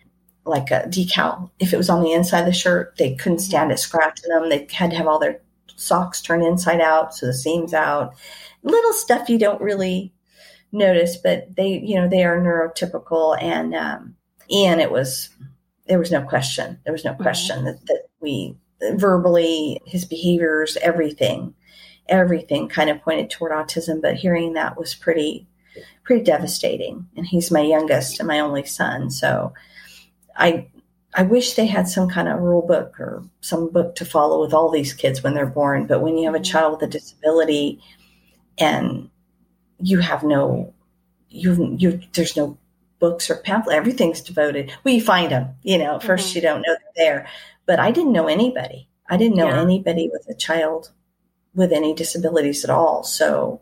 like 0.48 0.72
a 0.72 0.84
decal 0.88 1.52
if 1.60 1.74
it 1.74 1.78
was 1.78 1.90
on 1.90 2.02
the 2.04 2.14
inside 2.14 2.40
of 2.40 2.46
the 2.46 2.54
shirt, 2.54 2.96
they 2.98 3.16
couldn't 3.16 3.40
stand 3.40 3.72
it 3.72 3.80
scratching 3.80 4.30
them. 4.30 4.50
They 4.50 4.68
had 4.72 4.92
to 4.92 4.98
have 4.98 5.08
all 5.08 5.20
their 5.20 5.40
socks 5.78 6.22
turned 6.22 6.44
inside 6.44 6.82
out, 6.82 7.16
so 7.16 7.26
the 7.26 7.34
seams 7.34 7.74
out. 7.74 8.14
Little 8.64 8.94
stuff 8.94 9.30
you 9.30 9.40
don't 9.40 9.62
really 9.62 10.12
notice, 10.72 11.18
but 11.18 11.56
they, 11.56 11.80
you 11.80 11.96
know, 11.96 12.08
they 12.08 12.24
are 12.24 12.40
neurotypical. 12.40 13.42
And 13.42 13.74
um, 13.74 14.16
Ian, 14.52 14.80
it 14.80 14.92
was 14.92 15.30
there 15.88 16.00
was 16.00 16.12
no 16.12 16.22
question. 16.22 16.80
There 16.84 16.94
was 16.94 17.06
no 17.06 17.14
mm-hmm. 17.14 17.24
question 17.24 17.58
mm-hmm. 17.58 17.66
that, 17.66 17.86
that 17.88 18.04
we 18.20 18.58
verbally 18.96 19.82
his 19.86 20.06
behaviors, 20.06 20.78
everything, 20.82 21.54
everything 22.10 22.68
kind 22.68 22.90
of 22.90 23.02
pointed 23.02 23.30
toward 23.30 23.52
autism. 23.52 24.02
But 24.02 24.16
hearing 24.16 24.54
that 24.54 24.78
was 24.78 24.96
pretty 24.96 25.48
pretty 26.04 26.24
devastating. 26.24 27.08
And 27.16 27.26
he's 27.26 27.52
my 27.52 27.62
youngest 27.62 28.20
and 28.20 28.28
my 28.28 28.40
only 28.40 28.66
son, 28.66 29.12
so 29.12 29.54
I 30.36 30.68
I 31.18 31.24
wish 31.24 31.56
they 31.56 31.66
had 31.66 31.88
some 31.88 32.08
kind 32.08 32.28
of 32.28 32.40
rule 32.40 32.62
book 32.62 33.00
or 33.00 33.24
some 33.42 33.72
book 33.72 33.96
to 33.96 34.06
follow 34.06 34.40
with 34.40 34.54
all 34.54 34.70
these 34.70 34.94
kids 34.94 35.24
when 35.24 35.34
they're 35.34 35.48
born. 35.48 35.88
But 35.88 36.02
when 36.02 36.16
you 36.16 36.26
have 36.26 36.36
a 36.36 36.38
mm-hmm. 36.38 36.44
child 36.44 36.74
with 36.74 36.90
a 36.90 36.92
disability 36.92 37.82
and 38.60 39.10
you 39.80 39.98
have 39.98 40.24
no, 40.24 40.76
you 41.30 41.76
you 41.80 42.00
there's 42.14 42.38
no 42.38 42.56
books 43.00 43.32
or 43.32 43.38
pamphlet. 43.38 43.76
Everything's 43.76 44.22
devoted. 44.22 44.72
Well, 44.84 44.94
you 44.94 45.02
find 45.02 45.32
them. 45.32 45.56
You 45.64 45.80
know, 45.80 45.98
1st 45.98 46.04
mm-hmm. 46.04 46.36
you 46.36 46.42
don't 46.42 46.62
know 46.62 46.76
they're 46.96 47.06
there. 47.06 47.28
But 47.66 47.80
I 47.80 47.90
didn't 47.90 48.14
know 48.14 48.28
anybody. 48.28 48.88
I 49.10 49.18
didn't 49.18 49.38
know 49.38 49.48
yeah. 49.48 49.62
anybody 49.62 50.12
with 50.14 50.28
a 50.30 50.38
child 50.38 50.92
with 51.56 51.72
any 51.72 51.96
disabilities 51.96 52.64
at 52.64 52.70
all. 52.70 53.04
So 53.04 53.62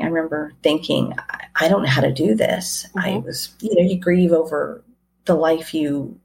I 0.00 0.06
remember 0.06 0.54
thinking, 0.62 1.12
I, 1.18 1.44
I 1.56 1.68
don't 1.68 1.82
know 1.82 1.90
how 1.90 2.00
to 2.00 2.12
do 2.12 2.34
this. 2.34 2.86
Mm-hmm. 2.88 2.98
I 2.98 3.16
was, 3.18 3.54
you 3.60 3.74
know, 3.74 3.86
you 3.86 4.00
grieve 4.00 4.32
over 4.32 4.82
the 5.26 5.34
life 5.34 5.74
you 5.74 6.18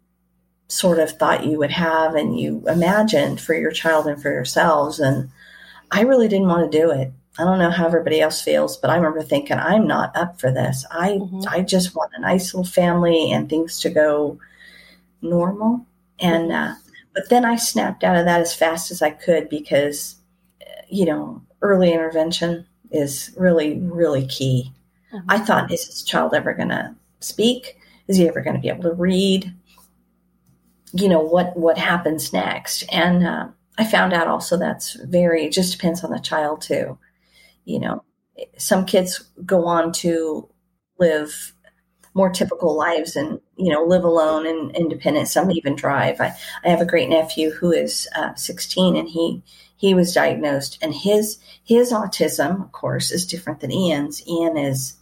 sort 0.74 0.98
of 0.98 1.12
thought 1.12 1.46
you 1.46 1.60
would 1.60 1.72
have 1.72 2.15
and 2.15 2.39
you 2.39 2.63
imagined 2.68 3.39
for 3.39 3.53
your 3.53 3.72
child 3.72 4.08
and 4.08 4.20
for 4.20 4.32
yourselves. 4.32 5.00
And 5.00 5.30
I 5.92 6.01
really 6.01 6.27
didn't 6.27 6.48
want 6.48 6.72
to 6.72 6.77
do 6.77 6.89
it. 6.89 7.12
I 7.38 7.44
don't 7.44 7.60
know 7.60 7.70
how 7.70 7.86
everybody 7.86 8.22
else 8.22 8.42
feels, 8.42 8.77
but 8.77 8.89
I 8.89 8.96
remember 8.96 9.22
thinking, 9.22 9.58
I'm 9.58 9.86
not 9.88 10.15
up 10.15 10.39
for 10.39 10.51
this. 10.51 10.86
I 10.92 11.12
mm-hmm. 11.12 11.42
I 11.48 11.62
just 11.62 11.96
want 11.96 12.12
a 12.15 12.22
nice 12.22 12.53
little 12.53 12.70
family 12.70 13.32
and 13.32 13.50
things 13.50 13.80
to 13.82 13.89
go 13.89 14.39
normal. 15.22 15.86
And 16.20 16.50
mm-hmm. 16.50 16.72
uh, 16.72 16.75
but 17.13 17.30
then 17.30 17.46
I 17.46 17.56
snapped 17.56 18.03
out 18.03 18.18
of 18.18 18.25
that 18.25 18.42
as 18.42 18.56
fast 18.56 18.89
as 18.89 19.01
I 19.01 19.12
could 19.12 19.50
because, 19.50 20.15
you 20.89 21.06
know, 21.06 21.42
early 21.62 21.92
intervention 21.92 22.65
is 22.92 23.32
really 23.38 23.80
really 23.80 24.25
key. 24.27 24.72
Mm-hmm. 25.13 25.32
I 25.32 25.39
thought, 25.39 25.72
is 25.72 25.86
this 25.86 26.03
child 26.03 26.34
ever 26.34 26.53
going 26.53 26.70
to 26.70 26.96
speak? 27.20 27.77
Is 28.08 28.18
he 28.18 28.27
ever 28.27 28.42
going 28.42 28.56
to 28.56 28.62
be 28.62 28.70
able 28.70 28.84
to 28.84 28.94
read? 28.94 29.53
You 30.93 31.09
know 31.09 31.21
what 31.21 31.57
what 31.57 31.77
happens 31.77 32.33
next? 32.33 32.83
And 32.91 33.25
uh, 33.25 33.47
I 33.77 33.85
found 33.85 34.13
out 34.13 34.27
also 34.27 34.57
that's 34.57 34.93
very 34.93 35.45
it 35.45 35.51
just 35.51 35.71
depends 35.73 36.03
on 36.03 36.12
the 36.12 36.19
child 36.19 36.62
too. 36.62 36.97
You 37.65 37.79
know, 37.79 38.03
some 38.57 38.85
kids 38.85 39.23
go 39.45 39.65
on 39.65 39.91
to 39.93 40.50
live 41.00 41.53
more 42.13 42.29
typical 42.29 42.77
lives 42.77 43.15
and 43.15 43.39
you 43.57 43.71
know 43.71 43.83
live 43.83 44.03
alone 44.03 44.45
and 44.45 44.75
independent. 44.75 45.27
Some 45.27 45.51
even 45.51 45.75
drive. 45.75 46.21
I, 46.21 46.33
I 46.63 46.69
have 46.69 46.81
a 46.81 46.85
great 46.85 47.09
nephew 47.09 47.51
who 47.51 47.71
is 47.71 48.07
uh, 48.15 48.35
16 48.35 48.95
and 48.95 49.09
he 49.09 49.41
he 49.75 49.93
was 49.93 50.13
diagnosed 50.13 50.77
and 50.81 50.93
his 50.93 51.39
his 51.63 51.91
autism 51.91 52.63
of 52.63 52.71
course 52.71 53.12
is 53.12 53.25
different 53.25 53.62
than 53.62 53.71
Ian's. 53.71 54.25
Ian 54.27 54.57
is 54.57 54.95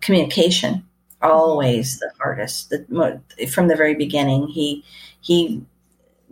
communication 0.00 0.84
always 1.22 1.98
the 1.98 2.10
hardest. 2.18 2.70
The, 2.70 3.20
from 3.52 3.68
the 3.68 3.76
very 3.76 3.94
beginning, 3.94 4.48
he 4.48 4.84
he, 5.20 5.62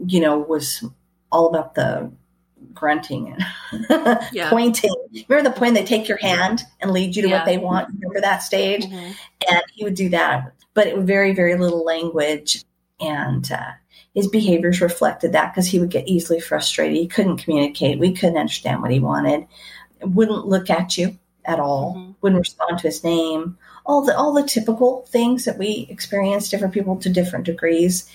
you 0.06 0.20
know, 0.20 0.38
was 0.38 0.84
all 1.30 1.48
about 1.48 1.74
the 1.74 2.10
grunting 2.74 3.34
and 3.34 4.18
yeah. 4.32 4.50
pointing. 4.50 4.94
Remember 5.28 5.50
the 5.50 5.56
point 5.56 5.74
they 5.74 5.84
take 5.84 6.08
your 6.08 6.18
hand 6.18 6.62
and 6.80 6.90
lead 6.90 7.16
you 7.16 7.22
to 7.22 7.28
yeah. 7.28 7.38
what 7.38 7.46
they 7.46 7.58
want. 7.58 7.92
Remember 7.94 8.20
that 8.20 8.42
stage, 8.42 8.84
mm-hmm. 8.84 9.12
and 9.50 9.62
he 9.74 9.84
would 9.84 9.94
do 9.94 10.08
that, 10.10 10.52
but 10.74 10.86
it 10.86 10.96
was 10.96 11.04
very 11.04 11.32
very 11.32 11.56
little 11.56 11.84
language, 11.84 12.64
and 13.00 13.50
uh, 13.52 13.72
his 14.14 14.28
behaviors 14.28 14.80
reflected 14.80 15.32
that 15.32 15.52
because 15.52 15.66
he 15.66 15.78
would 15.78 15.90
get 15.90 16.08
easily 16.08 16.40
frustrated. 16.40 16.96
He 16.96 17.06
couldn't 17.06 17.38
communicate. 17.38 17.98
We 17.98 18.12
couldn't 18.12 18.38
understand 18.38 18.82
what 18.82 18.90
he 18.90 19.00
wanted. 19.00 19.46
Wouldn't 20.00 20.46
look 20.46 20.70
at 20.70 20.96
you 20.96 21.18
at 21.44 21.60
all. 21.60 21.94
Mm-hmm. 21.96 22.12
Wouldn't 22.20 22.40
respond 22.40 22.78
to 22.78 22.88
his 22.88 23.04
name 23.04 23.58
all 23.88 24.04
the 24.04 24.16
all 24.16 24.32
the 24.32 24.46
typical 24.46 25.06
things 25.08 25.44
that 25.46 25.58
we 25.58 25.86
experience 25.88 26.50
different 26.50 26.74
people 26.74 26.96
to 26.96 27.08
different 27.08 27.46
degrees 27.46 28.08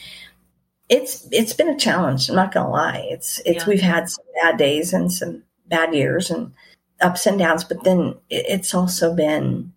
it's 0.94 1.28
it's 1.32 1.54
been 1.54 1.70
a 1.70 1.78
challenge 1.78 2.30
i'm 2.30 2.36
not 2.36 2.54
gonna 2.54 2.70
lie 2.70 3.08
it's 3.10 3.40
it's 3.46 3.64
yeah. 3.64 3.70
we've 3.70 3.82
had 3.82 4.10
some 4.10 4.26
bad 4.42 4.58
days 4.58 4.94
and 4.94 5.12
some 5.12 5.42
bad 5.66 5.94
years 5.94 6.30
and 6.30 6.54
ups 7.02 7.26
and 7.26 7.40
downs 7.40 7.64
but 7.64 7.84
then 7.84 8.16
it's 8.30 8.76
also 8.76 9.14
been 9.16 9.74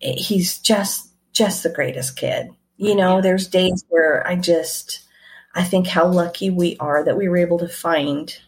eh, 0.00 0.14
he's 0.16 0.58
just 0.58 1.08
just 1.32 1.62
the 1.64 1.68
greatest 1.68 2.16
kid 2.16 2.50
you 2.76 2.94
know 2.94 3.16
yeah. 3.16 3.20
there's 3.20 3.48
days 3.48 3.84
where 3.88 4.24
i 4.26 4.36
just 4.36 5.00
i 5.56 5.62
think 5.62 5.88
how 5.88 6.06
lucky 6.06 6.50
we 6.50 6.76
are 6.78 7.04
that 7.04 7.16
we 7.16 7.28
were 7.28 7.36
able 7.36 7.58
to 7.58 7.68
find 7.68 8.38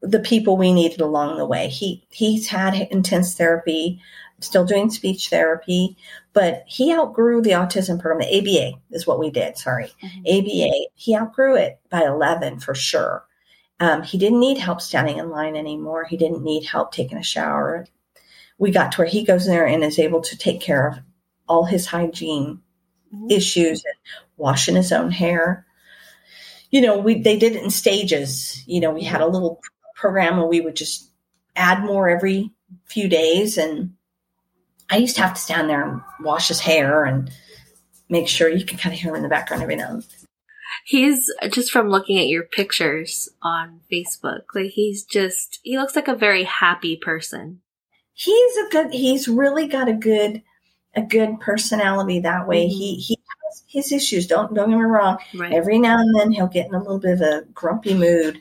the 0.00 0.20
people 0.20 0.56
we 0.56 0.72
needed 0.72 1.00
along 1.00 1.38
the 1.38 1.46
way 1.46 1.66
he 1.68 2.06
he's 2.10 2.46
had 2.46 2.74
intense 2.92 3.34
therapy 3.34 4.00
still 4.40 4.64
doing 4.64 4.90
speech 4.90 5.28
therapy, 5.28 5.96
but 6.38 6.62
he 6.68 6.94
outgrew 6.94 7.42
the 7.42 7.50
autism 7.50 8.00
program. 8.00 8.20
The 8.20 8.38
ABA 8.38 8.80
is 8.92 9.08
what 9.08 9.18
we 9.18 9.28
did. 9.28 9.58
Sorry, 9.58 9.90
mm-hmm. 10.00 10.20
ABA. 10.20 10.86
He 10.94 11.16
outgrew 11.16 11.56
it 11.56 11.80
by 11.90 12.04
11 12.04 12.60
for 12.60 12.76
sure. 12.76 13.24
Um, 13.80 14.04
he 14.04 14.18
didn't 14.18 14.38
need 14.38 14.56
help 14.56 14.80
standing 14.80 15.18
in 15.18 15.30
line 15.30 15.56
anymore. 15.56 16.04
He 16.04 16.16
didn't 16.16 16.44
need 16.44 16.64
help 16.64 16.92
taking 16.92 17.18
a 17.18 17.24
shower. 17.24 17.88
We 18.56 18.70
got 18.70 18.92
to 18.92 18.98
where 18.98 19.08
he 19.08 19.24
goes 19.24 19.48
in 19.48 19.52
there 19.52 19.66
and 19.66 19.82
is 19.82 19.98
able 19.98 20.20
to 20.20 20.38
take 20.38 20.60
care 20.60 20.86
of 20.86 20.98
all 21.48 21.64
his 21.64 21.86
hygiene 21.86 22.60
mm-hmm. 23.12 23.30
issues 23.32 23.84
and 23.84 23.94
washing 24.36 24.76
his 24.76 24.92
own 24.92 25.10
hair. 25.10 25.66
You 26.70 26.82
know, 26.82 26.98
we 26.98 27.20
they 27.20 27.36
did 27.36 27.56
it 27.56 27.64
in 27.64 27.70
stages. 27.70 28.62
You 28.64 28.78
know, 28.80 28.92
we 28.92 29.02
had 29.02 29.22
a 29.22 29.26
little 29.26 29.60
program 29.96 30.36
where 30.36 30.46
we 30.46 30.60
would 30.60 30.76
just 30.76 31.10
add 31.56 31.82
more 31.82 32.08
every 32.08 32.52
few 32.84 33.08
days 33.08 33.58
and 33.58 33.92
I 34.90 34.96
used 34.96 35.16
to 35.16 35.22
have 35.22 35.34
to 35.34 35.40
stand 35.40 35.68
there 35.68 35.86
and 35.86 36.00
wash 36.20 36.48
his 36.48 36.60
hair 36.60 37.04
and 37.04 37.30
make 38.08 38.28
sure 38.28 38.48
you 38.48 38.64
can 38.64 38.78
kind 38.78 38.94
of 38.94 39.00
hear 39.00 39.10
him 39.10 39.16
in 39.16 39.22
the 39.22 39.28
background 39.28 39.62
every 39.62 39.76
now 39.76 39.90
and 39.90 40.02
then. 40.02 40.08
He's 40.84 41.30
just 41.50 41.70
from 41.70 41.90
looking 41.90 42.18
at 42.18 42.28
your 42.28 42.44
pictures 42.44 43.28
on 43.42 43.80
Facebook, 43.92 44.44
like 44.54 44.70
he's 44.70 45.04
just, 45.04 45.60
he 45.62 45.78
looks 45.78 45.94
like 45.94 46.08
a 46.08 46.14
very 46.14 46.44
happy 46.44 46.96
person. 46.96 47.60
He's 48.14 48.56
a 48.56 48.68
good, 48.70 48.92
he's 48.92 49.28
really 49.28 49.66
got 49.66 49.88
a 49.88 49.92
good, 49.92 50.42
a 50.94 51.02
good 51.02 51.40
personality 51.40 52.20
that 52.20 52.48
way. 52.48 52.64
Mm-hmm. 52.64 52.78
He, 52.78 52.94
he 52.96 53.18
has 53.44 53.64
his 53.66 53.92
issues. 53.92 54.26
Don't, 54.26 54.54
don't 54.54 54.70
get 54.70 54.78
me 54.78 54.84
wrong. 54.84 55.18
Right. 55.34 55.52
Every 55.52 55.78
now 55.78 55.98
and 55.98 56.18
then 56.18 56.32
he'll 56.32 56.46
get 56.46 56.66
in 56.66 56.74
a 56.74 56.78
little 56.78 56.98
bit 56.98 57.12
of 57.12 57.20
a 57.20 57.44
grumpy 57.52 57.94
mood, 57.94 58.40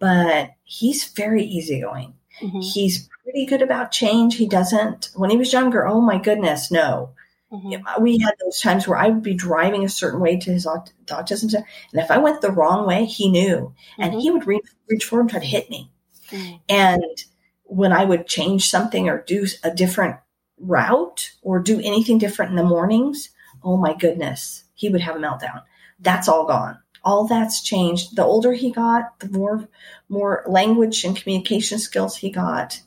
but 0.00 0.50
he's 0.64 1.04
very 1.04 1.44
easygoing. 1.44 2.14
Mm-hmm. 2.42 2.60
He's 2.60 3.08
pretty 3.22 3.46
good 3.46 3.62
about 3.62 3.92
change. 3.92 4.36
He 4.36 4.48
doesn't, 4.48 5.10
when 5.14 5.30
he 5.30 5.36
was 5.36 5.52
younger, 5.52 5.86
oh 5.86 6.00
my 6.00 6.18
goodness, 6.18 6.70
no. 6.70 7.10
Mm-hmm. 7.52 8.02
We 8.02 8.18
had 8.18 8.34
those 8.42 8.60
times 8.60 8.88
where 8.88 8.98
I 8.98 9.08
would 9.08 9.22
be 9.22 9.34
driving 9.34 9.84
a 9.84 9.88
certain 9.88 10.20
way 10.20 10.38
to 10.38 10.52
his 10.52 10.66
aut- 10.66 10.92
autism 11.06 11.50
center, 11.50 11.66
and 11.92 12.02
if 12.02 12.10
I 12.10 12.16
went 12.16 12.40
the 12.40 12.50
wrong 12.50 12.86
way, 12.86 13.04
he 13.04 13.28
knew, 13.30 13.74
and 13.98 14.12
mm-hmm. 14.12 14.20
he 14.20 14.30
would 14.30 14.46
reach, 14.46 14.66
reach 14.88 15.04
forward 15.04 15.24
and 15.24 15.30
try 15.30 15.40
to 15.40 15.46
hit 15.46 15.68
me. 15.68 15.90
Mm-hmm. 16.30 16.56
And 16.70 17.24
when 17.64 17.92
I 17.92 18.04
would 18.04 18.26
change 18.26 18.70
something 18.70 19.08
or 19.08 19.22
do 19.22 19.46
a 19.62 19.70
different 19.70 20.16
route 20.58 21.32
or 21.42 21.58
do 21.58 21.78
anything 21.80 22.16
different 22.16 22.50
in 22.52 22.56
the 22.56 22.64
mornings, 22.64 23.28
oh 23.62 23.76
my 23.76 23.94
goodness, 23.94 24.64
he 24.74 24.88
would 24.88 25.02
have 25.02 25.16
a 25.16 25.18
meltdown. 25.18 25.62
That's 26.00 26.28
all 26.28 26.46
gone 26.46 26.78
all 27.04 27.26
that's 27.26 27.62
changed. 27.62 28.16
The 28.16 28.24
older 28.24 28.52
he 28.52 28.70
got, 28.70 29.18
the 29.20 29.28
more 29.28 29.68
more 30.08 30.44
language 30.46 31.04
and 31.04 31.16
communication 31.16 31.78
skills 31.78 32.16
he 32.16 32.30
got, 32.30 32.80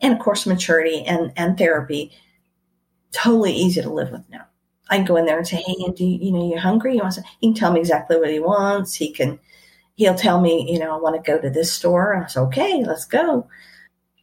and 0.00 0.12
of 0.12 0.20
course 0.20 0.46
maturity 0.46 1.04
and 1.04 1.32
and 1.36 1.58
therapy. 1.58 2.12
Totally 3.12 3.52
easy 3.52 3.80
to 3.80 3.90
live 3.90 4.10
with 4.10 4.28
now. 4.28 4.46
I 4.90 4.96
can 4.96 5.04
go 5.04 5.16
in 5.16 5.26
there 5.26 5.38
and 5.38 5.46
say, 5.46 5.56
"Hey, 5.56 5.74
Andy, 5.86 6.18
you 6.22 6.32
know, 6.32 6.48
you're 6.48 6.58
hungry. 6.58 6.94
You 6.94 7.02
want 7.02 7.14
to?" 7.14 7.24
He 7.40 7.48
can 7.48 7.54
tell 7.54 7.72
me 7.72 7.80
exactly 7.80 8.18
what 8.18 8.30
he 8.30 8.38
wants. 8.40 8.94
He 8.94 9.10
can, 9.10 9.38
he'll 9.94 10.14
tell 10.14 10.40
me, 10.40 10.70
you 10.70 10.78
know, 10.78 10.94
I 10.94 11.00
want 11.00 11.16
to 11.16 11.30
go 11.30 11.40
to 11.40 11.50
this 11.50 11.72
store. 11.72 12.14
I 12.16 12.26
say, 12.26 12.40
"Okay, 12.40 12.84
let's 12.84 13.04
go." 13.04 13.48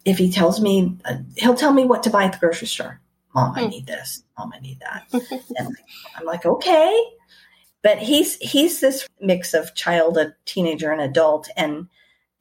If 0.05 0.17
he 0.17 0.31
tells 0.31 0.61
me, 0.61 0.97
uh, 1.05 1.17
he'll 1.37 1.55
tell 1.55 1.73
me 1.73 1.85
what 1.85 2.03
to 2.03 2.09
buy 2.09 2.25
at 2.25 2.33
the 2.33 2.39
grocery 2.39 2.67
store. 2.67 3.01
Mom, 3.33 3.53
I 3.55 3.65
need 3.65 3.87
this. 3.87 4.23
Mom, 4.37 4.51
I 4.53 4.59
need 4.59 4.79
that. 4.81 5.07
and 5.57 5.75
I'm 6.15 6.25
like, 6.25 6.45
okay. 6.45 7.03
But 7.83 7.99
he's 7.99 8.37
he's 8.37 8.79
this 8.79 9.07
mix 9.19 9.53
of 9.53 9.75
child, 9.75 10.17
a 10.17 10.33
teenager, 10.45 10.91
and 10.91 11.01
adult, 11.01 11.49
and 11.57 11.87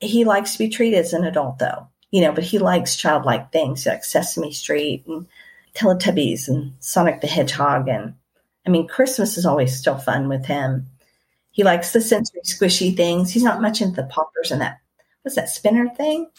he 0.01 0.25
likes 0.25 0.53
to 0.53 0.59
be 0.59 0.69
treated 0.69 0.99
as 0.99 1.13
an 1.13 1.25
adult, 1.25 1.59
though. 1.59 1.89
You 2.11 2.21
know, 2.23 2.33
but 2.33 2.45
he 2.45 2.59
likes 2.59 2.97
childlike 2.97 3.53
things 3.53 3.85
like 3.85 4.05
Sesame 4.05 4.53
Street 4.53 5.05
and 5.07 5.27
Teletubbies 5.75 6.49
and 6.49 6.75
Sonic 6.81 7.21
the 7.21 7.27
Hedgehog, 7.27 7.89
and 7.89 8.15
I 8.67 8.71
mean, 8.71 8.87
Christmas 8.87 9.37
is 9.37 9.45
always 9.45 9.77
still 9.77 9.99
fun 9.99 10.29
with 10.29 10.47
him. 10.47 10.87
He 11.51 11.65
likes 11.65 11.93
the 11.93 12.01
sensory 12.01 12.41
squishy 12.45 12.97
things. 12.97 13.31
He's 13.31 13.43
not 13.43 13.61
much 13.61 13.83
into 13.83 13.97
the 13.97 14.09
poppers 14.09 14.51
and 14.51 14.61
that. 14.61 14.81
What's 15.23 15.37
that 15.37 15.49
spinner 15.49 15.89
thing? 15.95 16.31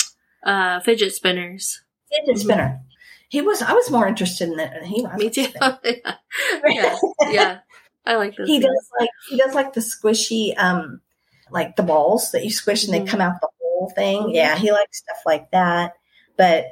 Uh, 0.44 0.80
fidget 0.80 1.14
spinners. 1.14 1.82
Fidget 2.10 2.36
mm-hmm. 2.36 2.44
spinner. 2.44 2.82
He 3.30 3.42
was. 3.42 3.62
I 3.62 3.74
was 3.74 3.90
more 3.90 4.08
interested 4.08 4.50
in 4.50 4.58
that. 4.58 4.84
He 4.84 5.02
was. 5.02 5.18
Me 5.18 5.30
too. 5.30 5.48
yeah. 6.66 6.96
yeah, 7.30 7.60
I 8.06 8.16
like 8.16 8.36
this. 8.36 8.48
He 8.48 8.60
things. 8.60 8.66
does 8.66 8.90
like 9.00 9.10
he 9.30 9.38
does 9.38 9.56
like 9.56 9.74
the 9.74 9.82
squishy, 9.82 10.54
um, 10.58 11.02
like 11.52 11.76
the 11.76 11.84
balls 11.84 12.32
that 12.32 12.44
you 12.44 12.50
squish 12.50 12.84
and 12.84 12.94
mm-hmm. 12.94 13.06
they 13.06 13.12
come 13.12 13.22
out 13.22 13.40
the 13.42 13.50
whole 13.62 13.92
thing. 13.96 14.22
Mm-hmm. 14.22 14.36
Yeah, 14.36 14.56
he 14.58 14.72
likes 14.72 15.00
stuff 15.00 15.18
like 15.26 15.52
that. 15.52 15.94
But 16.38 16.66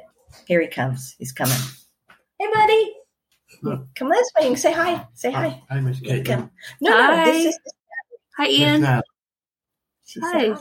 here 0.46 0.60
he 0.60 0.68
comes. 0.68 1.14
He's 1.18 1.32
coming. 1.32 1.56
Hey, 2.38 2.46
buddy. 2.52 2.94
Come 3.94 4.08
this 4.08 4.30
way. 4.36 4.44
You 4.44 4.50
can 4.50 4.56
say 4.56 4.72
hi. 4.72 5.06
Say 5.14 5.30
hi. 5.30 5.62
Hi, 5.70 5.80
Miss 5.80 6.00
Kate. 6.00 6.26
No, 6.28 6.48
no, 6.80 7.24
this 7.24 7.46
is 7.46 7.58
Hi, 8.38 8.48
Ian. 8.48 8.82
Hi. 8.82 9.02
Hi. 10.22 10.54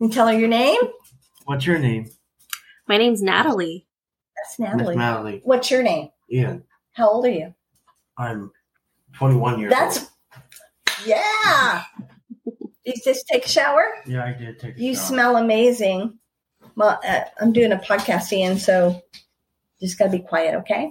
And 0.00 0.12
tell 0.12 0.28
her 0.28 0.38
your 0.38 0.48
name? 0.48 0.80
What's 1.44 1.66
your 1.66 1.78
name? 1.78 2.10
My 2.88 2.96
name's 2.96 3.22
Natalie. 3.22 3.86
That's 4.36 4.58
Natalie. 4.58 4.86
Miss 4.86 4.96
Natalie. 4.96 5.40
What's 5.44 5.70
your 5.70 5.82
name? 5.82 6.08
Ian. 6.30 6.64
How 6.92 7.10
old 7.10 7.26
are 7.26 7.30
you? 7.30 7.54
I'm 8.16 8.52
21 9.16 9.60
years 9.60 9.70
That's, 9.70 9.98
old. 9.98 10.08
yeah. 11.06 11.84
you 12.84 12.94
just 13.04 13.26
take 13.26 13.46
a 13.46 13.48
shower? 13.48 13.84
Yeah, 14.06 14.24
I 14.24 14.32
did 14.32 14.58
take 14.58 14.76
a 14.76 14.80
You 14.80 14.94
shower. 14.94 15.04
smell 15.04 15.36
amazing. 15.36 16.18
Well, 16.76 16.98
uh, 17.06 17.20
I'm 17.40 17.52
doing 17.52 17.72
a 17.72 17.76
podcast, 17.76 18.32
Ian, 18.32 18.58
so 18.58 19.00
just 19.80 19.98
got 19.98 20.06
to 20.06 20.10
be 20.10 20.20
quiet, 20.20 20.54
okay? 20.56 20.90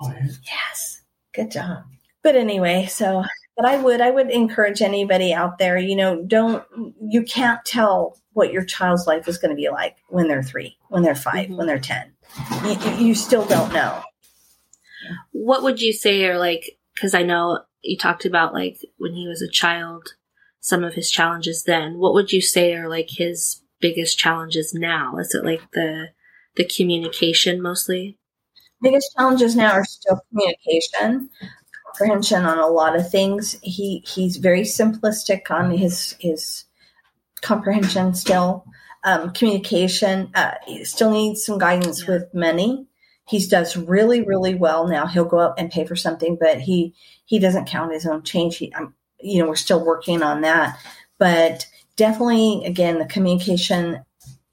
Oh, 0.00 0.10
yeah. 0.10 0.26
Yes. 0.44 1.02
Good 1.32 1.50
job. 1.50 1.84
But 2.22 2.36
anyway, 2.36 2.86
so 2.86 3.24
but 3.56 3.64
I 3.64 3.76
would 3.76 4.00
I 4.00 4.10
would 4.10 4.30
encourage 4.30 4.82
anybody 4.82 5.32
out 5.32 5.58
there, 5.58 5.78
you 5.78 5.94
know, 5.94 6.22
don't 6.22 6.64
you 7.00 7.22
can't 7.22 7.64
tell 7.64 8.18
what 8.32 8.52
your 8.52 8.64
child's 8.64 9.06
life 9.06 9.28
is 9.28 9.38
going 9.38 9.50
to 9.50 9.56
be 9.56 9.68
like 9.68 9.96
when 10.08 10.28
they're 10.28 10.42
3, 10.42 10.76
when 10.88 11.02
they're 11.02 11.14
5, 11.14 11.34
mm-hmm. 11.34 11.56
when 11.56 11.66
they're 11.66 11.78
10. 11.78 12.12
You, 12.64 13.06
you 13.06 13.14
still 13.14 13.44
don't 13.46 13.72
know. 13.72 14.02
What 15.32 15.62
would 15.62 15.80
you 15.80 15.92
say 15.92 16.24
are 16.26 16.38
like 16.38 16.78
cuz 17.00 17.14
I 17.14 17.22
know 17.22 17.60
you 17.82 17.96
talked 17.96 18.24
about 18.24 18.54
like 18.54 18.78
when 18.98 19.14
he 19.14 19.26
was 19.26 19.42
a 19.42 19.50
child 19.50 20.14
some 20.60 20.84
of 20.84 20.94
his 20.94 21.10
challenges 21.10 21.64
then. 21.64 21.98
What 21.98 22.12
would 22.14 22.32
you 22.32 22.42
say 22.42 22.74
are 22.74 22.88
like 22.88 23.08
his 23.10 23.62
biggest 23.80 24.18
challenges 24.18 24.74
now? 24.74 25.16
Is 25.16 25.34
it 25.34 25.44
like 25.44 25.62
the 25.72 26.08
the 26.56 26.64
communication 26.64 27.62
mostly? 27.62 28.18
Biggest 28.82 29.14
challenges 29.16 29.56
now 29.56 29.72
are 29.72 29.84
still 29.84 30.20
communication 30.28 31.30
comprehension 31.90 32.44
on 32.44 32.58
a 32.58 32.66
lot 32.66 32.96
of 32.96 33.10
things. 33.10 33.58
He 33.62 34.04
he's 34.06 34.36
very 34.36 34.62
simplistic 34.62 35.50
on 35.50 35.70
his 35.70 36.16
his 36.18 36.64
comprehension 37.40 38.14
still. 38.14 38.64
Um, 39.02 39.32
communication 39.32 40.30
uh, 40.34 40.56
still 40.82 41.10
needs 41.10 41.44
some 41.44 41.58
guidance 41.58 42.02
yeah. 42.02 42.10
with 42.10 42.34
money. 42.34 42.86
He 43.30 43.46
does 43.46 43.76
really 43.76 44.22
really 44.22 44.54
well 44.54 44.88
now. 44.88 45.06
He'll 45.06 45.24
go 45.24 45.38
up 45.38 45.54
and 45.58 45.70
pay 45.70 45.86
for 45.86 45.96
something, 45.96 46.36
but 46.40 46.60
he 46.60 46.94
he 47.24 47.38
doesn't 47.38 47.68
count 47.68 47.92
his 47.92 48.06
own 48.06 48.22
change. 48.22 48.56
He, 48.56 48.72
um, 48.72 48.94
you 49.20 49.40
know, 49.40 49.48
we're 49.48 49.56
still 49.56 49.84
working 49.84 50.22
on 50.22 50.40
that, 50.42 50.78
but 51.18 51.66
definitely 51.96 52.64
again 52.64 52.98
the 52.98 53.06
communication 53.06 54.02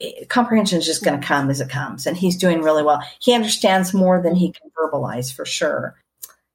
eh, 0.01 0.25
comprehension 0.29 0.79
is 0.79 0.85
just 0.85 1.03
going 1.03 1.19
to 1.19 1.25
come 1.25 1.49
as 1.49 1.61
it 1.61 1.69
comes 1.69 2.05
and 2.05 2.17
he's 2.17 2.35
doing 2.35 2.61
really 2.61 2.83
well 2.83 3.01
he 3.21 3.33
understands 3.33 3.93
more 3.93 4.21
than 4.21 4.35
he 4.35 4.51
can 4.51 4.69
verbalize 4.77 5.33
for 5.33 5.45
sure 5.45 5.95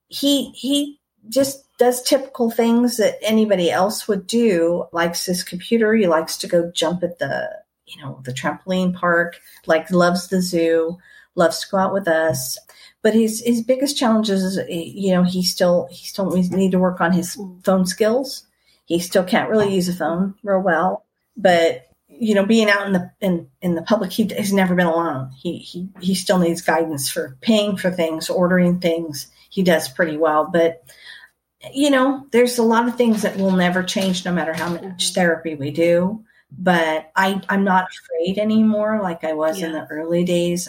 he 0.08 0.50
he 0.50 1.00
just 1.28 1.64
does 1.78 2.02
typical 2.02 2.50
things 2.50 2.96
that 2.98 3.16
anybody 3.22 3.70
else 3.70 4.06
would 4.06 4.26
do. 4.26 4.84
Likes 4.92 5.24
his 5.24 5.42
computer. 5.42 5.94
He 5.94 6.06
likes 6.06 6.36
to 6.38 6.46
go 6.46 6.70
jump 6.70 7.02
at 7.02 7.18
the 7.18 7.48
you 7.86 8.00
know 8.02 8.20
the 8.24 8.32
trampoline 8.32 8.94
park. 8.94 9.40
Like 9.66 9.90
loves 9.90 10.28
the 10.28 10.40
zoo. 10.40 10.98
Loves 11.34 11.60
to 11.60 11.70
go 11.70 11.78
out 11.78 11.92
with 11.92 12.08
us. 12.08 12.58
But 13.02 13.14
his 13.14 13.42
his 13.44 13.62
biggest 13.62 13.96
challenge 13.96 14.30
is 14.30 14.60
you 14.68 15.12
know 15.12 15.22
he 15.22 15.42
still 15.42 15.88
he 15.90 16.06
still 16.06 16.30
need 16.30 16.72
to 16.72 16.78
work 16.78 17.00
on 17.00 17.12
his 17.12 17.38
phone 17.64 17.86
skills. 17.86 18.46
He 18.84 18.98
still 18.98 19.24
can't 19.24 19.50
really 19.50 19.74
use 19.74 19.88
a 19.88 19.94
phone 19.94 20.34
real 20.42 20.60
well. 20.60 21.06
But 21.36 21.88
you 22.08 22.34
know, 22.34 22.46
being 22.46 22.68
out 22.68 22.86
in 22.86 22.92
the 22.92 23.10
in, 23.20 23.48
in 23.60 23.74
the 23.74 23.82
public, 23.82 24.12
he, 24.12 24.32
has 24.36 24.52
never 24.52 24.74
been 24.74 24.86
alone. 24.86 25.30
He 25.40 25.58
he 25.58 25.88
he 26.00 26.14
still 26.14 26.38
needs 26.38 26.60
guidance 26.60 27.10
for 27.10 27.36
paying 27.40 27.76
for 27.76 27.90
things, 27.90 28.30
ordering 28.30 28.80
things 28.80 29.28
he 29.50 29.62
does 29.62 29.88
pretty 29.88 30.16
well. 30.16 30.48
But 30.52 30.84
you 31.72 31.90
know, 31.90 32.26
there's 32.32 32.58
a 32.58 32.62
lot 32.62 32.88
of 32.88 32.96
things 32.96 33.22
that 33.22 33.36
will 33.36 33.52
never 33.52 33.82
change 33.82 34.24
no 34.24 34.32
matter 34.32 34.52
how 34.52 34.70
much 34.70 34.82
mm-hmm. 34.82 35.14
therapy 35.14 35.54
we 35.54 35.70
do. 35.70 36.24
But 36.50 37.10
I, 37.16 37.40
I'm 37.48 37.64
not 37.64 37.88
afraid 37.90 38.38
anymore 38.38 39.00
like 39.02 39.24
I 39.24 39.32
was 39.32 39.60
yeah. 39.60 39.66
in 39.66 39.72
the 39.72 39.86
early 39.86 40.24
days. 40.24 40.68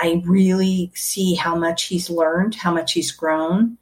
I, 0.00 0.08
I 0.08 0.22
really 0.24 0.92
see 0.94 1.34
how 1.34 1.56
much 1.56 1.84
he's 1.84 2.10
learned, 2.10 2.54
how 2.54 2.72
much 2.72 2.92
he's 2.92 3.12
grown. 3.12 3.78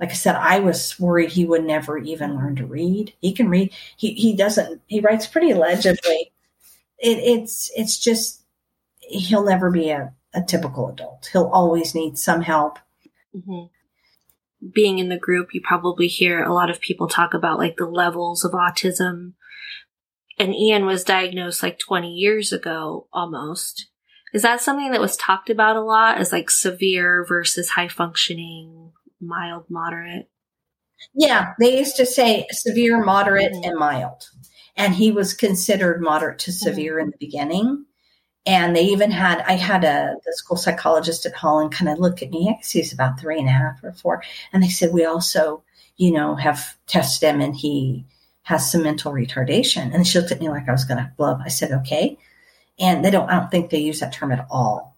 Like 0.00 0.10
I 0.10 0.14
said, 0.14 0.34
I 0.34 0.58
was 0.58 0.98
worried 0.98 1.30
he 1.30 1.44
would 1.44 1.64
never 1.64 1.98
even 1.98 2.36
learn 2.36 2.56
to 2.56 2.66
read. 2.66 3.14
He 3.20 3.32
can 3.32 3.48
read. 3.48 3.72
He 3.96 4.14
he 4.14 4.34
doesn't. 4.34 4.80
He 4.86 5.00
writes 5.00 5.26
pretty 5.26 5.54
legibly. 5.54 6.32
It, 6.98 7.18
it's 7.18 7.70
it's 7.76 7.98
just 7.98 8.42
he'll 9.00 9.44
never 9.44 9.70
be 9.70 9.90
a, 9.90 10.12
a 10.34 10.42
typical 10.42 10.88
adult. 10.88 11.28
He'll 11.32 11.50
always 11.52 11.94
need 11.94 12.18
some 12.18 12.42
help 12.42 12.78
Mm-hmm. 13.36 14.68
Being 14.72 14.98
in 14.98 15.08
the 15.08 15.18
group, 15.18 15.48
you 15.52 15.60
probably 15.60 16.06
hear 16.06 16.42
a 16.42 16.54
lot 16.54 16.70
of 16.70 16.80
people 16.80 17.08
talk 17.08 17.34
about 17.34 17.58
like 17.58 17.76
the 17.76 17.86
levels 17.86 18.44
of 18.44 18.52
autism. 18.52 19.32
And 20.38 20.54
Ian 20.54 20.86
was 20.86 21.04
diagnosed 21.04 21.62
like 21.62 21.78
20 21.78 22.08
years 22.12 22.52
ago 22.52 23.08
almost. 23.12 23.88
Is 24.32 24.42
that 24.42 24.60
something 24.60 24.92
that 24.92 25.00
was 25.00 25.16
talked 25.16 25.50
about 25.50 25.76
a 25.76 25.82
lot 25.82 26.18
as 26.18 26.32
like 26.32 26.50
severe 26.50 27.24
versus 27.28 27.68
high 27.70 27.88
functioning, 27.88 28.92
mild, 29.20 29.66
moderate? 29.68 30.28
Yeah, 31.14 31.52
they 31.58 31.78
used 31.78 31.96
to 31.96 32.06
say 32.06 32.46
severe, 32.50 33.04
moderate, 33.04 33.52
mm-hmm. 33.52 33.70
and 33.70 33.78
mild. 33.78 34.30
And 34.76 34.94
he 34.94 35.10
was 35.10 35.34
considered 35.34 36.00
moderate 36.00 36.38
to 36.40 36.52
severe 36.52 36.94
mm-hmm. 36.94 37.04
in 37.04 37.10
the 37.10 37.26
beginning. 37.26 37.84
And 38.44 38.74
they 38.74 38.84
even 38.84 39.10
had, 39.10 39.40
I 39.46 39.52
had 39.52 39.84
a 39.84 40.16
the 40.24 40.32
school 40.32 40.56
psychologist 40.56 41.26
at 41.26 41.34
Holland 41.34 41.72
kind 41.72 41.88
of 41.88 41.98
look 41.98 42.22
at 42.22 42.30
me. 42.30 42.48
I 42.48 42.54
guess 42.54 42.70
he's 42.70 42.92
about 42.92 43.20
three 43.20 43.38
and 43.38 43.48
a 43.48 43.52
half 43.52 43.78
or 43.84 43.92
four. 43.92 44.22
And 44.52 44.62
they 44.62 44.68
said, 44.68 44.92
we 44.92 45.04
also, 45.04 45.62
you 45.96 46.10
know, 46.10 46.34
have 46.34 46.76
tested 46.86 47.28
him 47.28 47.40
and 47.40 47.54
he 47.54 48.04
has 48.42 48.70
some 48.70 48.82
mental 48.82 49.12
retardation. 49.12 49.94
And 49.94 50.06
she 50.06 50.18
looked 50.18 50.32
at 50.32 50.40
me 50.40 50.48
like 50.48 50.68
I 50.68 50.72
was 50.72 50.84
going 50.84 50.98
to 50.98 51.12
blow 51.16 51.32
up. 51.32 51.40
I 51.44 51.48
said, 51.48 51.70
okay. 51.70 52.18
And 52.78 53.04
they 53.04 53.10
don't, 53.10 53.28
I 53.28 53.38
don't 53.38 53.50
think 53.50 53.70
they 53.70 53.78
use 53.78 54.00
that 54.00 54.12
term 54.12 54.32
at 54.32 54.46
all. 54.50 54.96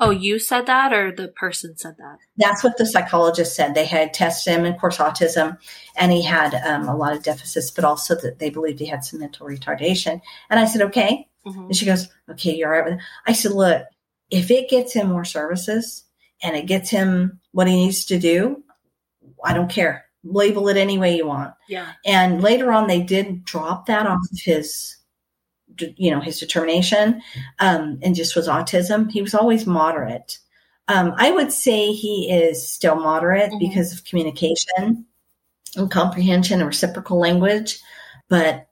Oh, 0.00 0.10
you 0.10 0.40
said 0.40 0.66
that 0.66 0.92
or 0.92 1.12
the 1.12 1.28
person 1.28 1.76
said 1.76 1.96
that? 1.98 2.18
That's 2.36 2.64
what 2.64 2.76
the 2.76 2.84
psychologist 2.84 3.54
said. 3.54 3.74
They 3.74 3.84
had 3.84 4.12
tested 4.12 4.52
him, 4.52 4.64
of 4.64 4.78
course, 4.78 4.98
autism, 4.98 5.56
and 5.96 6.10
he 6.10 6.22
had 6.22 6.54
um, 6.66 6.88
a 6.88 6.96
lot 6.96 7.14
of 7.14 7.22
deficits, 7.22 7.70
but 7.70 7.84
also 7.84 8.16
that 8.16 8.40
they 8.40 8.50
believed 8.50 8.80
he 8.80 8.86
had 8.86 9.04
some 9.04 9.20
mental 9.20 9.46
retardation. 9.46 10.20
And 10.50 10.58
I 10.58 10.66
said, 10.66 10.82
okay. 10.82 11.28
Mm-hmm. 11.46 11.66
And 11.66 11.76
she 11.76 11.86
goes, 11.86 12.08
okay, 12.28 12.54
you're 12.54 12.74
all 12.74 12.80
right 12.80 12.90
with 12.90 12.98
it. 12.98 13.04
I 13.26 13.34
said, 13.34 13.52
look, 13.52 13.84
if 14.30 14.50
it 14.50 14.68
gets 14.68 14.92
him 14.92 15.08
more 15.08 15.24
services 15.24 16.04
and 16.42 16.56
it 16.56 16.66
gets 16.66 16.90
him 16.90 17.40
what 17.52 17.68
he 17.68 17.74
needs 17.74 18.04
to 18.06 18.18
do, 18.18 18.64
I 19.44 19.54
don't 19.54 19.70
care. 19.70 20.06
Label 20.24 20.68
it 20.68 20.76
any 20.76 20.98
way 20.98 21.16
you 21.16 21.26
want. 21.26 21.54
Yeah. 21.68 21.92
And 22.04 22.42
later 22.42 22.72
on, 22.72 22.88
they 22.88 23.02
did 23.02 23.44
drop 23.44 23.86
that 23.86 24.06
off 24.06 24.20
of 24.32 24.38
his, 24.42 24.96
you 25.96 26.10
know, 26.10 26.20
his 26.20 26.38
determination, 26.38 27.22
um, 27.60 27.98
and 28.02 28.14
just 28.14 28.36
was 28.36 28.48
autism. 28.48 29.10
He 29.10 29.22
was 29.22 29.34
always 29.34 29.66
moderate. 29.66 30.38
Um, 30.88 31.14
I 31.16 31.30
would 31.30 31.52
say 31.52 31.92
he 31.92 32.30
is 32.30 32.68
still 32.68 32.96
moderate 32.96 33.50
mm-hmm. 33.50 33.58
because 33.58 33.92
of 33.92 34.04
communication 34.04 35.06
and 35.76 35.90
comprehension 35.90 36.60
and 36.60 36.66
reciprocal 36.66 37.18
language, 37.18 37.80
but 38.28 38.66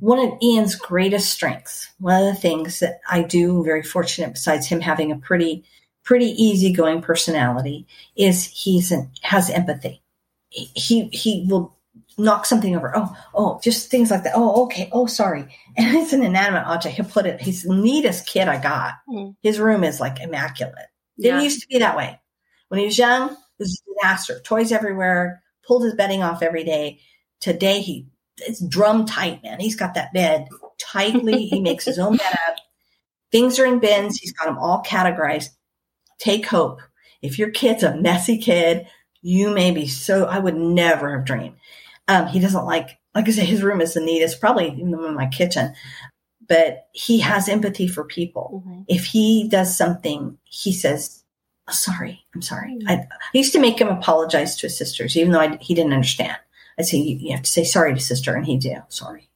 one 0.00 0.18
of 0.18 0.32
Ian's 0.42 0.74
greatest 0.74 1.30
strengths, 1.30 1.88
one 1.98 2.22
of 2.22 2.34
the 2.34 2.40
things 2.40 2.80
that 2.80 3.00
I 3.08 3.22
do 3.22 3.62
very 3.64 3.82
fortunate 3.82 4.32
besides 4.32 4.66
him 4.66 4.80
having 4.80 5.12
a 5.12 5.16
pretty 5.16 5.64
pretty 6.04 6.26
easygoing 6.26 7.00
personality 7.00 7.86
is 8.14 8.44
he's 8.44 8.92
an, 8.92 9.10
has 9.22 9.48
empathy. 9.50 10.02
He 10.50 11.08
he 11.08 11.46
will 11.48 11.76
knock 12.18 12.46
something 12.46 12.76
over. 12.76 12.92
Oh, 12.96 13.16
oh, 13.34 13.60
just 13.62 13.90
things 13.90 14.10
like 14.10 14.24
that. 14.24 14.34
Oh, 14.34 14.64
okay. 14.64 14.88
Oh, 14.92 15.06
sorry. 15.06 15.46
And 15.76 15.96
it's 15.96 16.12
an 16.12 16.22
inanimate 16.22 16.66
object. 16.66 16.94
He'll 16.94 17.04
put 17.04 17.26
it. 17.26 17.40
He's 17.40 17.64
the 17.64 17.74
neatest 17.74 18.28
kid 18.28 18.46
I 18.46 18.62
got. 18.62 18.94
Mm. 19.08 19.34
His 19.42 19.58
room 19.58 19.82
is 19.82 19.98
like 19.98 20.20
immaculate. 20.20 20.86
Didn't 21.18 21.38
yeah. 21.38 21.42
used 21.42 21.62
to 21.62 21.66
be 21.66 21.80
that 21.80 21.96
way. 21.96 22.20
When 22.68 22.78
he 22.78 22.86
was 22.86 22.96
young, 22.96 23.30
it 23.30 23.36
was 23.58 23.82
a 23.82 23.94
disaster. 23.94 24.40
Toys 24.40 24.70
everywhere, 24.70 25.42
pulled 25.66 25.82
his 25.82 25.94
bedding 25.94 26.22
off 26.22 26.42
every 26.42 26.62
day. 26.62 27.00
Today, 27.40 27.80
he 27.80 28.06
it's 28.38 28.64
drum 28.64 29.06
tight, 29.06 29.42
man. 29.42 29.60
He's 29.60 29.76
got 29.76 29.94
that 29.94 30.12
bed 30.12 30.48
tightly. 30.78 31.46
he 31.46 31.60
makes 31.62 31.84
his 31.84 31.98
own 31.98 32.16
bed 32.16 32.38
up. 32.48 32.56
Things 33.32 33.58
are 33.58 33.66
in 33.66 33.80
bins. 33.80 34.18
He's 34.18 34.32
got 34.32 34.46
them 34.46 34.58
all 34.58 34.82
categorized. 34.84 35.50
Take 36.18 36.46
hope. 36.46 36.80
If 37.22 37.38
your 37.38 37.50
kid's 37.50 37.82
a 37.82 37.96
messy 37.96 38.38
kid, 38.38 38.86
you 39.22 39.50
may 39.50 39.70
be 39.70 39.86
so, 39.86 40.26
I 40.26 40.38
would 40.38 40.56
never 40.56 41.16
have 41.16 41.24
dreamed. 41.26 41.56
Um, 42.08 42.26
he 42.26 42.40
doesn't 42.40 42.66
like, 42.66 42.98
like 43.14 43.28
I 43.28 43.30
said, 43.30 43.46
his 43.46 43.62
room 43.62 43.80
is 43.80 43.94
the 43.94 44.00
neatest, 44.00 44.40
probably 44.40 44.68
even 44.68 44.92
in 44.92 45.14
my 45.14 45.26
kitchen, 45.28 45.74
but 46.48 46.88
he 46.92 47.20
has 47.20 47.48
empathy 47.48 47.88
for 47.88 48.04
people. 48.04 48.62
Mm-hmm. 48.66 48.82
If 48.88 49.06
he 49.06 49.48
does 49.48 49.76
something, 49.76 50.36
he 50.44 50.72
says, 50.72 51.24
oh, 51.68 51.72
sorry, 51.72 52.24
I'm 52.34 52.42
sorry. 52.42 52.74
Mm-hmm. 52.74 52.88
I, 52.88 52.92
I, 52.94 53.06
used 53.32 53.52
to 53.52 53.60
make 53.60 53.80
him 53.80 53.88
apologize 53.88 54.56
to 54.56 54.66
his 54.66 54.76
sisters, 54.76 55.16
even 55.16 55.32
though 55.32 55.40
I, 55.40 55.56
he 55.60 55.74
didn't 55.74 55.92
understand. 55.92 56.36
I'd 56.78 56.86
say, 56.86 56.98
you, 56.98 57.16
you 57.16 57.32
have 57.32 57.42
to 57.42 57.50
say 57.50 57.64
sorry 57.64 57.94
to 57.94 58.00
sister. 58.00 58.34
And 58.34 58.44
he'd 58.44 58.60
do, 58.60 58.76
sorry. 58.88 59.28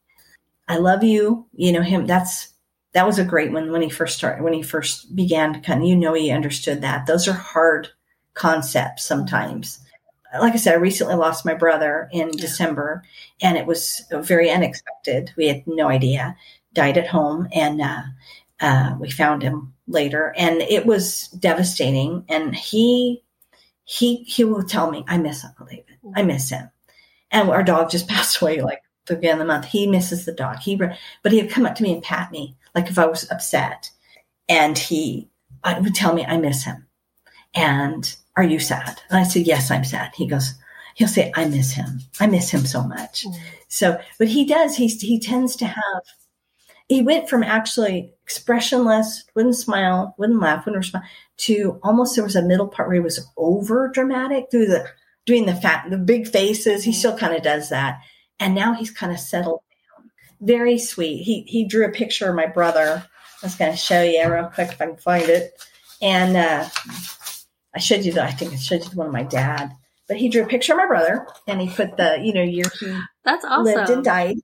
I 0.67 0.77
love 0.77 1.03
you. 1.03 1.47
You 1.55 1.73
know, 1.73 1.83
him, 1.83 2.07
that's, 2.07 2.53
that 2.93 3.07
was 3.07 3.19
a 3.19 3.25
great 3.25 3.53
one 3.53 3.71
when 3.71 3.83
he 3.83 3.89
first 3.89 4.19
started, 4.19 4.43
when 4.43 4.53
he 4.53 4.63
first 4.63 5.15
began 5.15 5.53
to 5.53 5.61
kind 5.61 5.83
of, 5.83 5.89
you 5.89 5.97
know, 5.97 6.15
he 6.15 6.31
understood 6.31 6.83
that. 6.83 7.07
Those 7.07 7.29
are 7.29 7.33
hard 7.33 7.89
concepts 8.35 9.05
sometimes. 9.05 9.81
Like 10.39 10.55
I 10.55 10.57
said, 10.57 10.75
I 10.75 10.79
recently 10.79 11.15
lost 11.15 11.45
my 11.45 11.55
brother 11.55 12.09
in 12.13 12.29
yeah. 12.29 12.41
December 12.41 13.03
and 13.41 13.57
it 13.57 13.67
was 13.67 14.03
very 14.13 14.51
unexpected. 14.51 15.33
We 15.37 15.49
had 15.49 15.67
no 15.67 15.89
idea. 15.89 16.37
Died 16.73 16.99
at 16.99 17.09
home 17.09 17.49
and, 17.53 17.81
uh, 17.81 18.03
uh, 18.61 18.97
we 18.99 19.11
found 19.11 19.43
him 19.43 19.75
later 19.87 20.35
and 20.37 20.61
it 20.63 20.85
was 20.85 21.29
devastating. 21.29 22.25
And 22.29 22.55
he, 22.55 23.23
he, 23.85 24.25
he 24.25 24.45
will 24.45 24.65
tell 24.65 24.91
me, 24.91 25.05
I 25.09 25.17
miss 25.19 25.45
Uncle 25.45 25.67
David. 25.67 25.97
I 26.15 26.23
miss 26.23 26.51
him. 26.51 26.71
And 27.31 27.49
our 27.51 27.63
dog 27.63 27.91
just 27.91 28.09
passed 28.09 28.41
away 28.43 28.61
like 28.61 28.83
the 29.07 29.15
beginning 29.15 29.35
of 29.35 29.39
the 29.41 29.45
month. 29.47 29.67
He 29.67 29.87
misses 29.87 30.25
the 30.25 30.33
dog. 30.33 30.59
He, 30.59 30.77
but 30.77 31.33
he'd 31.33 31.51
come 31.51 31.65
up 31.65 31.75
to 31.77 31.83
me 31.83 31.93
and 31.93 32.03
pat 32.03 32.31
me 32.31 32.57
like 32.75 32.89
if 32.89 32.99
I 32.99 33.07
was 33.07 33.31
upset. 33.31 33.91
And 34.49 34.77
he 34.77 35.29
I 35.65 35.79
would 35.79 35.95
tell 35.95 36.15
me, 36.15 36.25
I 36.25 36.37
miss 36.37 36.65
him. 36.65 36.87
And 37.59 38.17
are 38.37 38.45
you 38.45 38.59
sad? 38.59 39.01
And 39.11 39.19
I 39.19 39.25
said, 39.25 39.47
yes, 39.47 39.71
I'm 39.71 39.85
sad. 39.85 40.13
He 40.15 40.27
goes, 40.27 40.55
he'll 40.95 41.09
say, 41.09 41.33
I 41.35 41.45
miss 41.47 41.73
him. 41.73 42.01
I 42.21 42.27
miss 42.27 42.51
him 42.51 42.65
so 42.65 42.83
much. 42.83 43.25
Mm. 43.25 43.35
So, 43.69 44.01
but 44.19 44.29
he 44.29 44.45
does, 44.47 44.77
he, 44.77 44.87
he 44.87 45.19
tends 45.21 45.57
to 45.57 45.67
have, 45.67 46.03
he 46.89 47.03
went 47.03 47.29
from 47.29 47.43
actually 47.43 48.15
expressionless, 48.23 49.25
wouldn't 49.35 49.57
smile, 49.57 50.15
wouldn't 50.19 50.41
laugh, 50.41 50.65
wouldn't 50.65 50.85
respond 50.85 51.05
to 51.39 51.79
almost 51.83 52.15
there 52.15 52.25
was 52.25 52.37
a 52.37 52.43
middle 52.43 52.69
part 52.69 52.89
where 52.89 52.95
he 52.95 53.01
was 53.01 53.27
over 53.37 53.89
dramatic 53.89 54.47
through 54.51 54.67
the, 54.67 54.89
doing 55.27 55.47
the 55.47 55.55
fat, 55.55 55.87
the 55.91 55.99
big 55.99 56.27
faces. 56.27 56.85
He 56.85 56.93
mm. 56.93 56.95
still 56.95 57.19
kind 57.19 57.35
of 57.35 57.43
does 57.43 57.69
that. 57.69 58.01
And 58.41 58.55
now 58.55 58.73
he's 58.73 58.91
kind 58.91 59.13
of 59.13 59.19
settled 59.19 59.61
down. 59.99 60.11
very 60.41 60.79
sweet. 60.79 61.23
He 61.25 61.43
he 61.43 61.67
drew 61.67 61.85
a 61.85 61.91
picture 61.91 62.29
of 62.29 62.37
my 62.37 62.47
brother. 62.47 63.05
I 63.43 63.47
was 63.47 63.57
going 63.57 63.71
to 63.71 63.77
show 63.77 64.03
you 64.03 64.33
real 64.33 64.47
quick 64.47 64.71
if 64.73 64.81
I 64.81 64.87
can 64.87 64.97
find 64.97 65.29
it. 65.29 65.53
And 66.01 66.37
uh, 66.37 66.69
I 67.79 67.81
showed 67.81 68.05
you. 68.05 68.13
that. 68.15 68.25
I 68.25 68.33
think 68.33 68.53
I 68.53 68.57
showed 68.57 68.83
you 68.83 68.91
the 68.91 68.97
one 68.97 69.07
of 69.07 69.13
my 69.13 69.23
dad. 69.23 69.73
But 70.09 70.17
he 70.17 70.29
drew 70.29 70.43
a 70.43 70.47
picture 70.49 70.73
of 70.73 70.79
my 70.79 70.87
brother, 70.87 71.29
and 71.47 71.61
he 71.61 71.69
put 71.69 71.97
the 71.97 72.19
you 72.21 72.33
know 72.33 72.43
year 72.43 72.65
he 72.81 72.99
that's 73.25 73.45
awesome. 73.45 73.65
lived 73.65 73.91
and 73.91 74.05
died. 74.05 74.39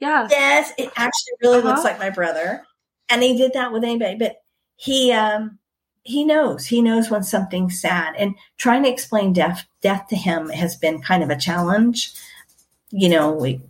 Yeah. 0.00 0.26
Yes, 0.30 0.72
it 0.78 0.90
actually 0.96 1.34
really 1.42 1.58
uh-huh. 1.58 1.68
looks 1.68 1.84
like 1.84 1.98
my 1.98 2.08
brother, 2.08 2.64
and 3.10 3.22
he 3.22 3.36
did 3.36 3.52
that 3.52 3.70
with 3.72 3.84
anybody. 3.84 4.16
But 4.16 4.36
he 4.76 5.12
um 5.12 5.58
he 6.02 6.24
knows 6.24 6.64
he 6.64 6.80
knows 6.80 7.10
when 7.10 7.24
something's 7.24 7.78
sad, 7.78 8.14
and 8.16 8.36
trying 8.56 8.84
to 8.84 8.88
explain 8.88 9.34
death 9.34 9.66
death 9.82 10.06
to 10.08 10.16
him 10.16 10.48
has 10.48 10.76
been 10.76 11.02
kind 11.02 11.22
of 11.22 11.28
a 11.28 11.36
challenge. 11.36 12.14
You 12.90 13.10
know, 13.10 13.32
we 13.32 13.60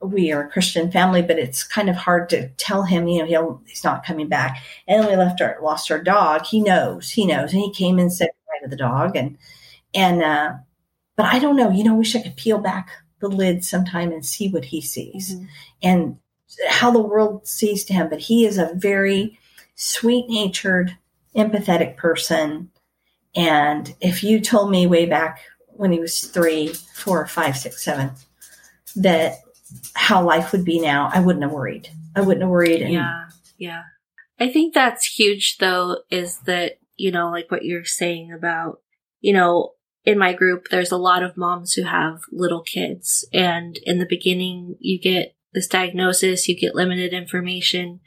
we 0.00 0.32
are 0.32 0.42
a 0.42 0.50
Christian 0.50 0.90
family, 0.90 1.22
but 1.22 1.38
it's 1.38 1.62
kind 1.62 1.88
of 1.88 1.96
hard 1.96 2.28
to 2.30 2.48
tell 2.50 2.84
him, 2.84 3.08
you 3.08 3.20
know, 3.20 3.26
he'll, 3.26 3.62
he's 3.66 3.84
not 3.84 4.04
coming 4.04 4.28
back. 4.28 4.62
And 4.86 5.06
we 5.06 5.16
left 5.16 5.40
our, 5.40 5.58
lost 5.60 5.90
our 5.90 6.02
dog. 6.02 6.46
He 6.46 6.60
knows, 6.60 7.10
he 7.10 7.26
knows. 7.26 7.52
And 7.52 7.62
he 7.62 7.72
came 7.72 7.98
and 7.98 8.12
said 8.12 8.30
goodbye 8.60 8.64
to 8.64 8.70
the 8.70 8.76
dog. 8.76 9.16
And, 9.16 9.38
and, 9.94 10.22
uh, 10.22 10.54
but 11.16 11.26
I 11.26 11.38
don't 11.38 11.56
know, 11.56 11.70
you 11.70 11.84
know, 11.84 11.94
wish 11.94 12.14
I 12.14 12.22
could 12.22 12.36
peel 12.36 12.58
back 12.58 12.90
the 13.20 13.28
lid 13.28 13.64
sometime 13.64 14.12
and 14.12 14.24
see 14.24 14.48
what 14.48 14.66
he 14.66 14.80
sees 14.80 15.34
mm-hmm. 15.34 15.44
and 15.82 16.18
how 16.68 16.90
the 16.90 17.00
world 17.00 17.46
sees 17.46 17.84
to 17.86 17.92
him. 17.92 18.08
But 18.08 18.20
he 18.20 18.46
is 18.46 18.58
a 18.58 18.72
very 18.74 19.38
sweet 19.74 20.28
natured, 20.28 20.96
empathetic 21.36 21.96
person. 21.96 22.70
And 23.34 23.94
if 24.00 24.22
you 24.22 24.40
told 24.40 24.70
me 24.70 24.86
way 24.86 25.06
back 25.06 25.40
when 25.68 25.92
he 25.92 26.00
was 26.00 26.20
three, 26.20 26.68
four, 26.94 27.26
five, 27.26 27.56
six, 27.56 27.84
seven, 27.84 28.12
that 28.96 29.34
how 29.94 30.24
life 30.24 30.52
would 30.52 30.64
be 30.64 30.80
now, 30.80 31.10
I 31.12 31.20
wouldn't 31.20 31.42
have 31.42 31.52
worried. 31.52 31.88
I 32.14 32.20
wouldn't 32.20 32.42
have 32.42 32.50
worried. 32.50 32.82
And- 32.82 32.92
yeah. 32.92 33.24
Yeah. 33.58 33.82
I 34.40 34.50
think 34.50 34.72
that's 34.72 35.04
huge 35.04 35.58
though, 35.58 35.98
is 36.10 36.38
that, 36.40 36.78
you 36.98 37.10
know, 37.10 37.30
like 37.30 37.50
what 37.50 37.64
you're 37.64 37.84
saying 37.84 38.32
about, 38.32 38.80
you 39.20 39.32
know, 39.32 39.72
in 40.04 40.18
my 40.18 40.32
group, 40.32 40.68
there's 40.70 40.92
a 40.92 40.96
lot 40.96 41.22
of 41.22 41.36
moms 41.36 41.74
who 41.74 41.84
have 41.84 42.20
little 42.30 42.62
kids. 42.62 43.26
And 43.32 43.78
in 43.84 43.98
the 43.98 44.06
beginning, 44.06 44.76
you 44.80 45.00
get 45.00 45.34
this 45.52 45.66
diagnosis, 45.66 46.48
you 46.48 46.58
get 46.58 46.74
limited 46.74 47.12
information. 47.12 48.00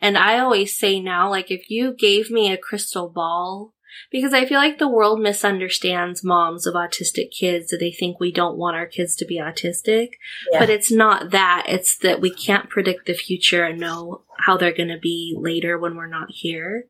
And 0.00 0.18
I 0.18 0.38
always 0.38 0.76
say 0.76 1.00
now, 1.00 1.30
like, 1.30 1.50
if 1.50 1.70
you 1.70 1.94
gave 1.94 2.30
me 2.30 2.50
a 2.52 2.58
crystal 2.58 3.08
ball 3.08 3.74
because 4.10 4.32
I 4.32 4.46
feel 4.46 4.58
like 4.58 4.78
the 4.78 4.88
world 4.88 5.20
misunderstands 5.20 6.24
moms 6.24 6.66
of 6.66 6.74
autistic 6.74 7.30
kids 7.30 7.68
that 7.68 7.78
they 7.78 7.90
think 7.90 8.18
we 8.18 8.32
don't 8.32 8.56
want 8.56 8.76
our 8.76 8.86
kids 8.86 9.16
to 9.16 9.26
be 9.26 9.38
autistic. 9.38 10.10
Yeah. 10.52 10.60
But 10.60 10.70
it's 10.70 10.90
not 10.90 11.30
that. 11.30 11.66
It's 11.68 11.96
that 11.98 12.20
we 12.20 12.30
can't 12.30 12.70
predict 12.70 13.06
the 13.06 13.14
future 13.14 13.64
and 13.64 13.80
know 13.80 14.22
how 14.38 14.56
they're 14.56 14.72
going 14.72 14.88
to 14.88 14.98
be 14.98 15.34
later 15.36 15.78
when 15.78 15.96
we're 15.96 16.06
not 16.06 16.30
here. 16.30 16.86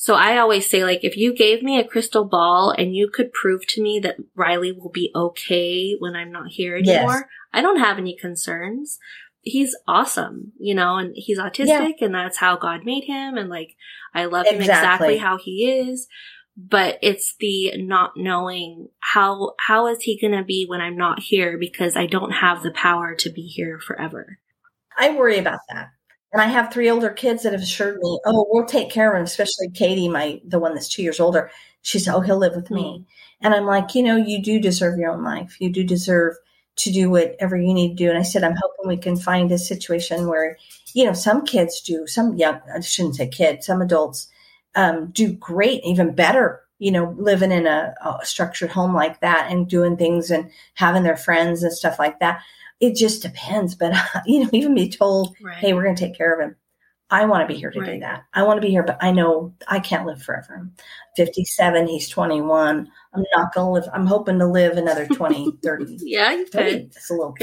So 0.00 0.14
I 0.14 0.38
always 0.38 0.70
say, 0.70 0.84
like, 0.84 1.00
if 1.02 1.16
you 1.16 1.34
gave 1.34 1.60
me 1.60 1.78
a 1.78 1.86
crystal 1.86 2.24
ball 2.24 2.72
and 2.76 2.94
you 2.94 3.10
could 3.12 3.32
prove 3.32 3.66
to 3.66 3.82
me 3.82 3.98
that 3.98 4.14
Riley 4.36 4.70
will 4.70 4.90
be 4.90 5.10
okay 5.12 5.96
when 5.98 6.14
I'm 6.14 6.30
not 6.30 6.50
here 6.50 6.76
anymore, 6.76 7.14
yes. 7.16 7.24
I 7.52 7.62
don't 7.62 7.80
have 7.80 7.98
any 7.98 8.16
concerns. 8.16 9.00
He's 9.40 9.76
awesome, 9.88 10.52
you 10.56 10.76
know, 10.76 10.98
and 10.98 11.14
he's 11.16 11.40
autistic 11.40 11.94
yeah. 11.98 12.06
and 12.06 12.14
that's 12.14 12.38
how 12.38 12.56
God 12.56 12.84
made 12.84 13.04
him. 13.04 13.36
And 13.36 13.50
like, 13.50 13.74
I 14.14 14.26
love 14.26 14.46
exactly. 14.46 14.56
him 14.56 14.70
exactly 14.70 15.18
how 15.18 15.36
he 15.36 15.80
is 15.80 16.06
but 16.58 16.98
it's 17.02 17.36
the 17.38 17.72
not 17.76 18.14
knowing 18.16 18.88
how 18.98 19.52
how 19.60 19.86
is 19.86 20.02
he 20.02 20.20
going 20.20 20.36
to 20.36 20.42
be 20.42 20.66
when 20.66 20.80
I'm 20.80 20.96
not 20.96 21.20
here 21.20 21.56
because 21.56 21.96
I 21.96 22.06
don't 22.06 22.32
have 22.32 22.64
the 22.64 22.72
power 22.72 23.14
to 23.14 23.30
be 23.30 23.42
here 23.42 23.78
forever. 23.78 24.38
I 24.98 25.14
worry 25.14 25.38
about 25.38 25.60
that. 25.70 25.90
And 26.32 26.42
I 26.42 26.46
have 26.46 26.72
three 26.72 26.90
older 26.90 27.10
kids 27.10 27.42
that 27.42 27.52
have 27.52 27.62
assured 27.62 27.98
me, 28.00 28.20
"Oh, 28.26 28.46
we'll 28.50 28.66
take 28.66 28.90
care 28.90 29.12
of 29.12 29.18
him." 29.18 29.24
Especially 29.24 29.70
Katie, 29.70 30.08
my 30.08 30.40
the 30.44 30.58
one 30.58 30.74
that's 30.74 30.88
two 30.88 31.02
years 31.02 31.20
older. 31.20 31.50
She 31.82 31.98
said, 31.98 32.14
"Oh, 32.14 32.20
he'll 32.20 32.38
live 32.38 32.54
with 32.54 32.70
me." 32.70 32.82
Mm-hmm. 32.82 33.02
And 33.40 33.54
I'm 33.54 33.66
like, 33.66 33.94
you 33.94 34.02
know, 34.02 34.16
you 34.16 34.42
do 34.42 34.60
deserve 34.60 34.98
your 34.98 35.12
own 35.12 35.22
life. 35.22 35.56
You 35.60 35.70
do 35.70 35.84
deserve 35.84 36.34
to 36.76 36.92
do 36.92 37.10
whatever 37.10 37.56
you 37.56 37.74
need 37.74 37.90
to 37.90 38.04
do. 38.04 38.08
And 38.08 38.18
I 38.18 38.22
said, 38.22 38.44
I'm 38.44 38.56
hoping 38.56 38.88
we 38.88 38.96
can 38.96 39.16
find 39.16 39.50
a 39.50 39.58
situation 39.58 40.28
where, 40.28 40.56
you 40.94 41.04
know, 41.04 41.12
some 41.12 41.44
kids 41.44 41.80
do, 41.80 42.06
some 42.06 42.34
young, 42.36 42.60
I 42.72 42.80
shouldn't 42.80 43.16
say 43.16 43.28
kids, 43.28 43.66
some 43.66 43.82
adults 43.82 44.28
um, 44.74 45.10
do 45.10 45.32
great, 45.32 45.82
even 45.84 46.14
better, 46.14 46.62
you 46.78 46.92
know, 46.92 47.14
living 47.18 47.50
in 47.50 47.66
a, 47.66 47.94
a 48.04 48.24
structured 48.24 48.70
home 48.70 48.94
like 48.94 49.20
that 49.20 49.50
and 49.50 49.68
doing 49.68 49.96
things 49.96 50.30
and 50.30 50.50
having 50.74 51.02
their 51.02 51.16
friends 51.16 51.62
and 51.62 51.72
stuff 51.72 51.98
like 51.98 52.20
that. 52.20 52.42
It 52.80 52.94
just 52.94 53.22
depends. 53.22 53.74
But, 53.74 53.94
you 54.26 54.40
know, 54.40 54.50
even 54.52 54.74
be 54.74 54.88
told, 54.88 55.34
right. 55.42 55.56
hey, 55.56 55.72
we're 55.72 55.84
going 55.84 55.96
to 55.96 56.04
take 56.04 56.16
care 56.16 56.34
of 56.34 56.40
him. 56.40 56.56
I 57.10 57.24
want 57.24 57.48
to 57.48 57.52
be 57.52 57.58
here 57.58 57.70
to 57.70 57.80
right. 57.80 57.94
do 57.94 58.00
that. 58.00 58.24
I 58.34 58.42
want 58.42 58.58
to 58.58 58.66
be 58.66 58.70
here, 58.70 58.82
but 58.82 58.98
I 59.00 59.12
know 59.12 59.54
I 59.66 59.80
can't 59.80 60.04
live 60.06 60.22
forever. 60.22 60.58
I'm 60.60 60.74
57, 61.16 61.88
he's 61.88 62.08
21. 62.08 62.88
I'm 63.14 63.24
not 63.34 63.54
going 63.54 63.66
to 63.66 63.70
live. 63.72 63.94
I'm 63.94 64.06
hoping 64.06 64.38
to 64.40 64.46
live 64.46 64.76
another 64.76 65.06
20, 65.06 65.52
30. 65.62 65.98
yeah, 66.02 66.32
you 66.32 66.44
could. 66.44 66.66
It's 66.66 67.08
a 67.10 67.14
little, 67.14 67.34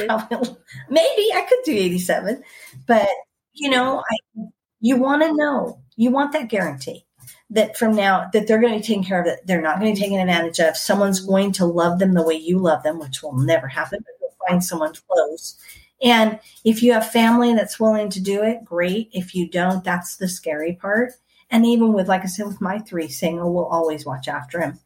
maybe 0.90 1.30
I 1.34 1.46
could 1.50 1.60
do 1.66 1.72
87, 1.72 2.44
but 2.86 3.10
you 3.54 3.72
know, 3.72 4.04
I, 4.12 4.44
you 4.82 4.98
want 4.98 5.24
to 5.24 5.34
know, 5.34 5.82
you 5.96 6.12
want 6.12 6.34
that 6.34 6.50
guarantee 6.50 7.06
that 7.50 7.78
from 7.78 7.96
now 7.96 8.30
that 8.34 8.48
they're 8.48 8.60
going 8.60 8.74
to 8.74 8.80
be 8.80 8.86
taken 8.86 9.04
care 9.04 9.20
of 9.20 9.26
that 9.26 9.46
they're 9.46 9.62
not 9.62 9.80
going 9.80 9.94
to 9.94 10.00
be 10.00 10.04
taken 10.04 10.20
advantage 10.20 10.60
of 10.60 10.76
someone's 10.76 11.20
going 11.20 11.52
to 11.52 11.66
love 11.66 12.00
them 12.00 12.14
the 12.14 12.24
way 12.24 12.34
you 12.34 12.58
love 12.58 12.82
them 12.84 13.00
which 13.00 13.22
will 13.22 13.38
never 13.38 13.68
happen 13.68 14.04
find 14.48 14.64
someone 14.64 14.94
close. 15.08 15.58
And 16.02 16.40
if 16.64 16.84
you 16.84 16.94
have 16.94 17.12
family 17.12 17.54
that's 17.54 17.80
willing 17.80 18.10
to 18.12 18.22
do 18.22 18.44
it 18.44 18.66
great. 18.66 19.10
If 19.14 19.34
you 19.34 19.50
don't 19.50 19.84
that's 19.84 20.18
the 20.18 20.28
scary 20.28 20.74
part. 20.74 21.14
And 21.50 21.66
even 21.66 21.94
with 21.94 22.08
like 22.08 22.24
i 22.24 22.28
said 22.28 22.48
with 22.48 22.62
my 22.62 22.80
three 22.80 23.08
saying 23.08 23.40
oh 23.40 23.50
we'll 23.50 23.66
always 23.66 24.06
watch 24.06 24.28
after 24.28 24.60
him. 24.60 24.80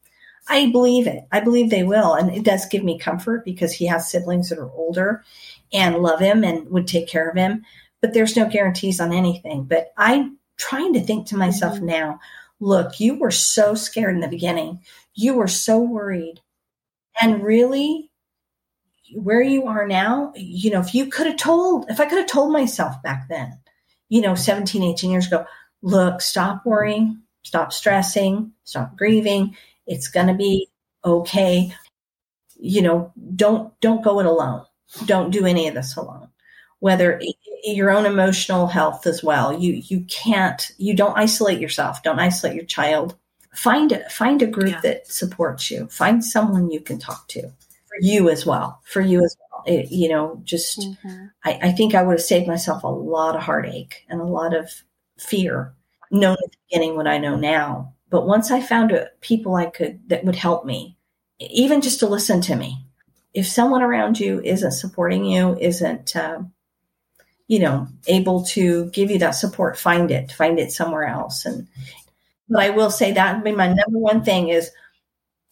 I 0.47 0.71
believe 0.71 1.07
it. 1.07 1.25
I 1.31 1.41
believe 1.41 1.69
they 1.69 1.83
will. 1.83 2.13
And 2.13 2.31
it 2.31 2.43
does 2.43 2.65
give 2.65 2.83
me 2.83 2.97
comfort 2.97 3.45
because 3.45 3.73
he 3.73 3.85
has 3.87 4.09
siblings 4.09 4.49
that 4.49 4.59
are 4.59 4.71
older 4.71 5.23
and 5.71 5.97
love 5.97 6.19
him 6.19 6.43
and 6.43 6.69
would 6.69 6.87
take 6.87 7.07
care 7.07 7.29
of 7.29 7.37
him. 7.37 7.65
But 8.01 8.13
there's 8.13 8.35
no 8.35 8.47
guarantees 8.47 8.99
on 8.99 9.13
anything. 9.13 9.63
But 9.65 9.93
i'm 9.97 10.37
trying 10.57 10.93
to 10.93 11.01
think 11.01 11.27
to 11.27 11.37
myself 11.37 11.75
mm-hmm. 11.75 11.85
now 11.85 12.19
look, 12.59 12.99
you 12.99 13.17
were 13.17 13.31
so 13.31 13.73
scared 13.73 14.15
in 14.15 14.21
the 14.21 14.27
beginning. 14.27 14.81
You 15.13 15.35
were 15.35 15.47
so 15.47 15.79
worried. 15.79 16.41
And 17.21 17.43
really, 17.43 18.08
where 19.13 19.41
you 19.41 19.65
are 19.67 19.87
now, 19.87 20.33
you 20.35 20.71
know, 20.71 20.79
if 20.79 20.93
you 20.93 21.07
could 21.07 21.27
have 21.27 21.37
told, 21.37 21.89
if 21.89 21.99
I 21.99 22.05
could 22.05 22.17
have 22.17 22.27
told 22.27 22.51
myself 22.51 23.01
back 23.03 23.27
then, 23.29 23.59
you 24.09 24.21
know, 24.21 24.35
17, 24.35 24.83
18 24.83 25.11
years 25.11 25.27
ago, 25.27 25.45
look, 25.81 26.21
stop 26.21 26.65
worrying, 26.65 27.21
stop 27.43 27.71
stressing, 27.73 28.51
stop 28.63 28.97
grieving. 28.97 29.55
It's 29.87 30.07
going 30.07 30.27
to 30.27 30.33
be 30.33 30.67
okay. 31.03 31.73
You 32.55 32.81
know, 32.81 33.13
don't, 33.35 33.79
don't 33.81 34.03
go 34.03 34.19
it 34.19 34.25
alone. 34.25 34.65
Don't 35.05 35.31
do 35.31 35.45
any 35.45 35.67
of 35.67 35.75
this 35.75 35.95
alone. 35.95 36.29
Whether 36.79 37.21
your 37.63 37.91
own 37.91 38.05
emotional 38.05 38.67
health 38.67 39.05
as 39.05 39.23
well. 39.23 39.57
You, 39.57 39.81
you 39.85 40.01
can't, 40.05 40.71
you 40.77 40.95
don't 40.95 41.17
isolate 41.17 41.59
yourself. 41.59 42.03
Don't 42.03 42.19
isolate 42.19 42.55
your 42.55 42.65
child. 42.65 43.15
Find 43.53 43.91
it, 43.91 44.11
find 44.11 44.41
a 44.41 44.47
group 44.47 44.71
yeah. 44.71 44.81
that 44.81 45.07
supports 45.07 45.69
you. 45.71 45.87
Find 45.87 46.23
someone 46.23 46.71
you 46.71 46.79
can 46.79 46.99
talk 46.99 47.27
to 47.29 47.51
you 47.99 48.29
as 48.29 48.45
well, 48.45 48.81
for 48.85 49.01
you 49.01 49.23
as 49.23 49.35
well. 49.39 49.63
It, 49.65 49.91
you 49.91 50.09
know, 50.09 50.41
just, 50.43 50.79
mm-hmm. 50.79 51.25
I, 51.43 51.59
I 51.63 51.71
think 51.71 51.93
I 51.93 52.03
would 52.03 52.13
have 52.13 52.21
saved 52.21 52.47
myself 52.47 52.83
a 52.83 52.87
lot 52.87 53.35
of 53.35 53.43
heartache 53.43 54.05
and 54.09 54.21
a 54.21 54.25
lot 54.25 54.55
of 54.55 54.71
fear 55.17 55.73
known 56.11 56.37
at 56.43 56.51
the 56.51 56.57
beginning 56.69 56.95
what 56.95 57.07
I 57.07 57.17
know 57.17 57.35
now. 57.35 57.93
But 58.09 58.25
once 58.25 58.51
I 58.51 58.61
found 58.61 58.91
a, 58.91 59.09
people 59.21 59.55
I 59.55 59.67
could 59.67 60.07
that 60.09 60.23
would 60.23 60.35
help 60.35 60.65
me, 60.65 60.97
even 61.39 61.81
just 61.81 61.99
to 61.99 62.07
listen 62.07 62.41
to 62.41 62.55
me, 62.55 62.85
if 63.33 63.47
someone 63.47 63.83
around 63.83 64.19
you 64.19 64.41
isn't 64.41 64.71
supporting 64.71 65.25
you, 65.25 65.55
isn't 65.59 66.15
uh, 66.15 66.41
you 67.47 67.59
know 67.59 67.87
able 68.07 68.43
to 68.45 68.89
give 68.89 69.11
you 69.11 69.19
that 69.19 69.31
support, 69.31 69.77
find 69.77 70.09
it, 70.09 70.31
find 70.31 70.59
it 70.59 70.71
somewhere 70.71 71.05
else. 71.05 71.45
And 71.45 71.67
but 72.49 72.63
I 72.63 72.71
will 72.71 72.89
say 72.89 73.11
that 73.11 73.35
I 73.35 73.41
mean, 73.41 73.55
my 73.55 73.67
number 73.67 73.99
one 73.99 74.23
thing 74.23 74.49
is 74.49 74.71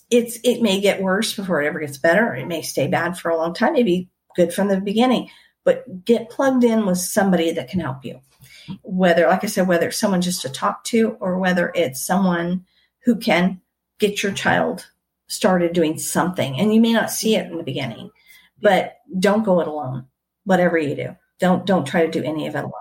it's 0.10 0.40
it 0.44 0.62
may 0.62 0.80
get 0.80 1.02
worse 1.02 1.36
before 1.36 1.62
it 1.62 1.68
ever 1.68 1.80
gets 1.80 1.98
better. 1.98 2.34
It 2.34 2.48
may 2.48 2.62
stay 2.62 2.88
bad 2.88 3.18
for 3.18 3.30
a 3.30 3.38
long 3.38 3.54
time, 3.54 3.74
maybe 3.74 4.10
good 4.36 4.54
from 4.54 4.68
the 4.68 4.80
beginning. 4.80 5.30
But 5.64 6.06
get 6.06 6.30
plugged 6.30 6.64
in 6.64 6.86
with 6.86 6.98
somebody 6.98 7.52
that 7.52 7.70
can 7.70 7.82
help 7.82 8.06
you 8.06 8.22
whether, 8.84 9.28
like 9.28 9.44
I 9.44 9.48
said, 9.48 9.68
whether 9.68 9.88
it's 9.88 9.98
someone 9.98 10.22
just 10.22 10.42
to 10.42 10.50
talk 10.50 10.84
to 10.86 11.18
or 11.20 11.38
whether 11.38 11.72
it's 11.76 12.02
someone 12.02 12.66
who 13.04 13.16
can 13.16 13.62
get 14.00 14.24
your 14.24 14.32
child 14.32 14.90
started 15.28 15.74
doing 15.74 15.98
something. 15.98 16.60
And 16.60 16.74
you 16.74 16.82
may 16.82 16.94
not 16.94 17.12
see 17.12 17.36
it 17.36 17.50
in 17.50 17.58
the 17.58 17.64
beginning, 17.64 18.12
but 18.62 18.98
don't 19.20 19.44
go 19.44 19.60
it 19.62 19.68
alone. 19.68 20.06
Whatever 20.44 20.78
you 20.78 20.96
do, 20.96 21.16
don't 21.40 21.66
don't 21.66 21.86
try 21.86 22.06
to 22.06 22.12
do 22.12 22.24
any 22.24 22.48
of 22.48 22.56
it 22.56 22.60
alone. 22.60 22.72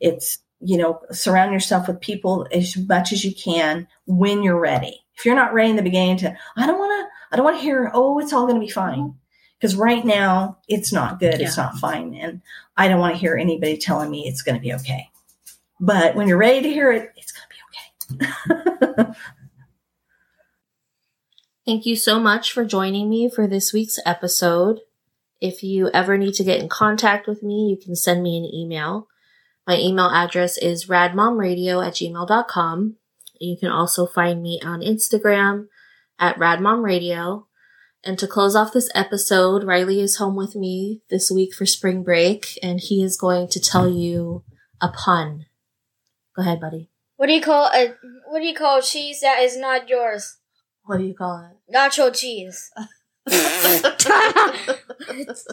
It's 0.00 0.38
you 0.60 0.76
know 0.76 1.00
surround 1.10 1.52
yourself 1.52 1.88
with 1.88 2.00
people 2.00 2.46
as 2.52 2.76
much 2.76 3.12
as 3.12 3.24
you 3.24 3.34
can 3.34 3.88
when 4.06 4.42
you're 4.42 4.60
ready. 4.60 5.05
If 5.16 5.24
you're 5.24 5.34
not 5.34 5.54
ready 5.54 5.70
in 5.70 5.76
the 5.76 5.82
beginning 5.82 6.18
to, 6.18 6.36
I 6.56 6.66
don't 6.66 6.78
want 6.78 7.08
to, 7.08 7.12
I 7.32 7.36
don't 7.36 7.44
want 7.44 7.56
to 7.56 7.62
hear, 7.62 7.90
oh, 7.94 8.18
it's 8.18 8.32
all 8.32 8.46
going 8.46 8.60
to 8.60 8.66
be 8.66 8.70
fine. 8.70 8.98
Mm-hmm. 8.98 9.18
Because 9.58 9.74
right 9.74 10.04
now 10.04 10.58
it's 10.68 10.92
not 10.92 11.18
good, 11.18 11.40
yeah. 11.40 11.46
it's 11.46 11.56
not 11.56 11.78
fine, 11.78 12.14
and 12.14 12.42
I 12.76 12.88
don't 12.88 13.00
want 13.00 13.14
to 13.14 13.20
hear 13.20 13.36
anybody 13.36 13.78
telling 13.78 14.10
me 14.10 14.28
it's 14.28 14.42
going 14.42 14.54
to 14.54 14.60
be 14.60 14.74
okay. 14.74 15.08
But 15.80 16.14
when 16.14 16.28
you're 16.28 16.36
ready 16.36 16.60
to 16.60 16.68
hear 16.68 16.92
it, 16.92 17.10
it's 17.16 17.32
going 17.32 17.48
to 17.48 18.18
be 18.18 19.02
okay. 19.04 19.12
Thank 21.66 21.86
you 21.86 21.96
so 21.96 22.20
much 22.20 22.52
for 22.52 22.66
joining 22.66 23.08
me 23.08 23.30
for 23.30 23.46
this 23.46 23.72
week's 23.72 23.98
episode. 24.04 24.80
If 25.40 25.62
you 25.62 25.90
ever 25.92 26.16
need 26.16 26.34
to 26.34 26.44
get 26.44 26.60
in 26.60 26.68
contact 26.68 27.26
with 27.26 27.42
me, 27.42 27.68
you 27.68 27.76
can 27.76 27.96
send 27.96 28.22
me 28.22 28.38
an 28.38 28.44
email. 28.44 29.08
My 29.66 29.78
email 29.78 30.10
address 30.10 30.56
is 30.58 30.86
radmomradio 30.86 31.84
at 31.84 31.94
gmail.com. 31.94 32.96
You 33.40 33.56
can 33.58 33.70
also 33.70 34.06
find 34.06 34.42
me 34.42 34.60
on 34.64 34.80
Instagram 34.80 35.66
at 36.18 36.36
radmomradio. 36.36 37.44
And 38.04 38.18
to 38.18 38.26
close 38.26 38.54
off 38.54 38.72
this 38.72 38.88
episode, 38.94 39.64
Riley 39.64 40.00
is 40.00 40.16
home 40.16 40.36
with 40.36 40.54
me 40.54 41.02
this 41.10 41.30
week 41.30 41.54
for 41.54 41.66
spring 41.66 42.04
break, 42.04 42.58
and 42.62 42.80
he 42.80 43.02
is 43.02 43.16
going 43.16 43.48
to 43.48 43.60
tell 43.60 43.88
you 43.88 44.44
a 44.80 44.88
pun. 44.88 45.46
Go 46.36 46.42
ahead, 46.42 46.60
buddy. 46.60 46.90
What 47.16 47.26
do 47.26 47.32
you 47.32 47.40
call 47.40 47.70
a 47.74 47.94
what 48.28 48.40
do 48.40 48.46
you 48.46 48.54
call 48.54 48.82
cheese 48.82 49.20
that 49.20 49.42
is 49.42 49.56
not 49.56 49.88
yours? 49.88 50.36
What 50.84 50.98
do 50.98 51.04
you 51.04 51.14
call 51.14 51.50
it? 51.50 51.74
Nacho 51.74 52.14
cheese. 52.14 52.70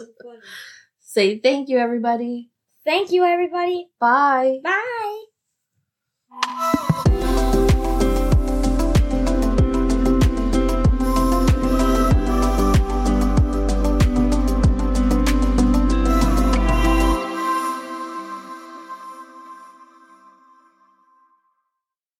Say 1.00 1.38
thank 1.38 1.68
you, 1.68 1.78
everybody. 1.78 2.50
Thank 2.84 3.10
you, 3.10 3.24
everybody. 3.24 3.88
Bye. 3.98 4.58
Bye. 4.62 5.24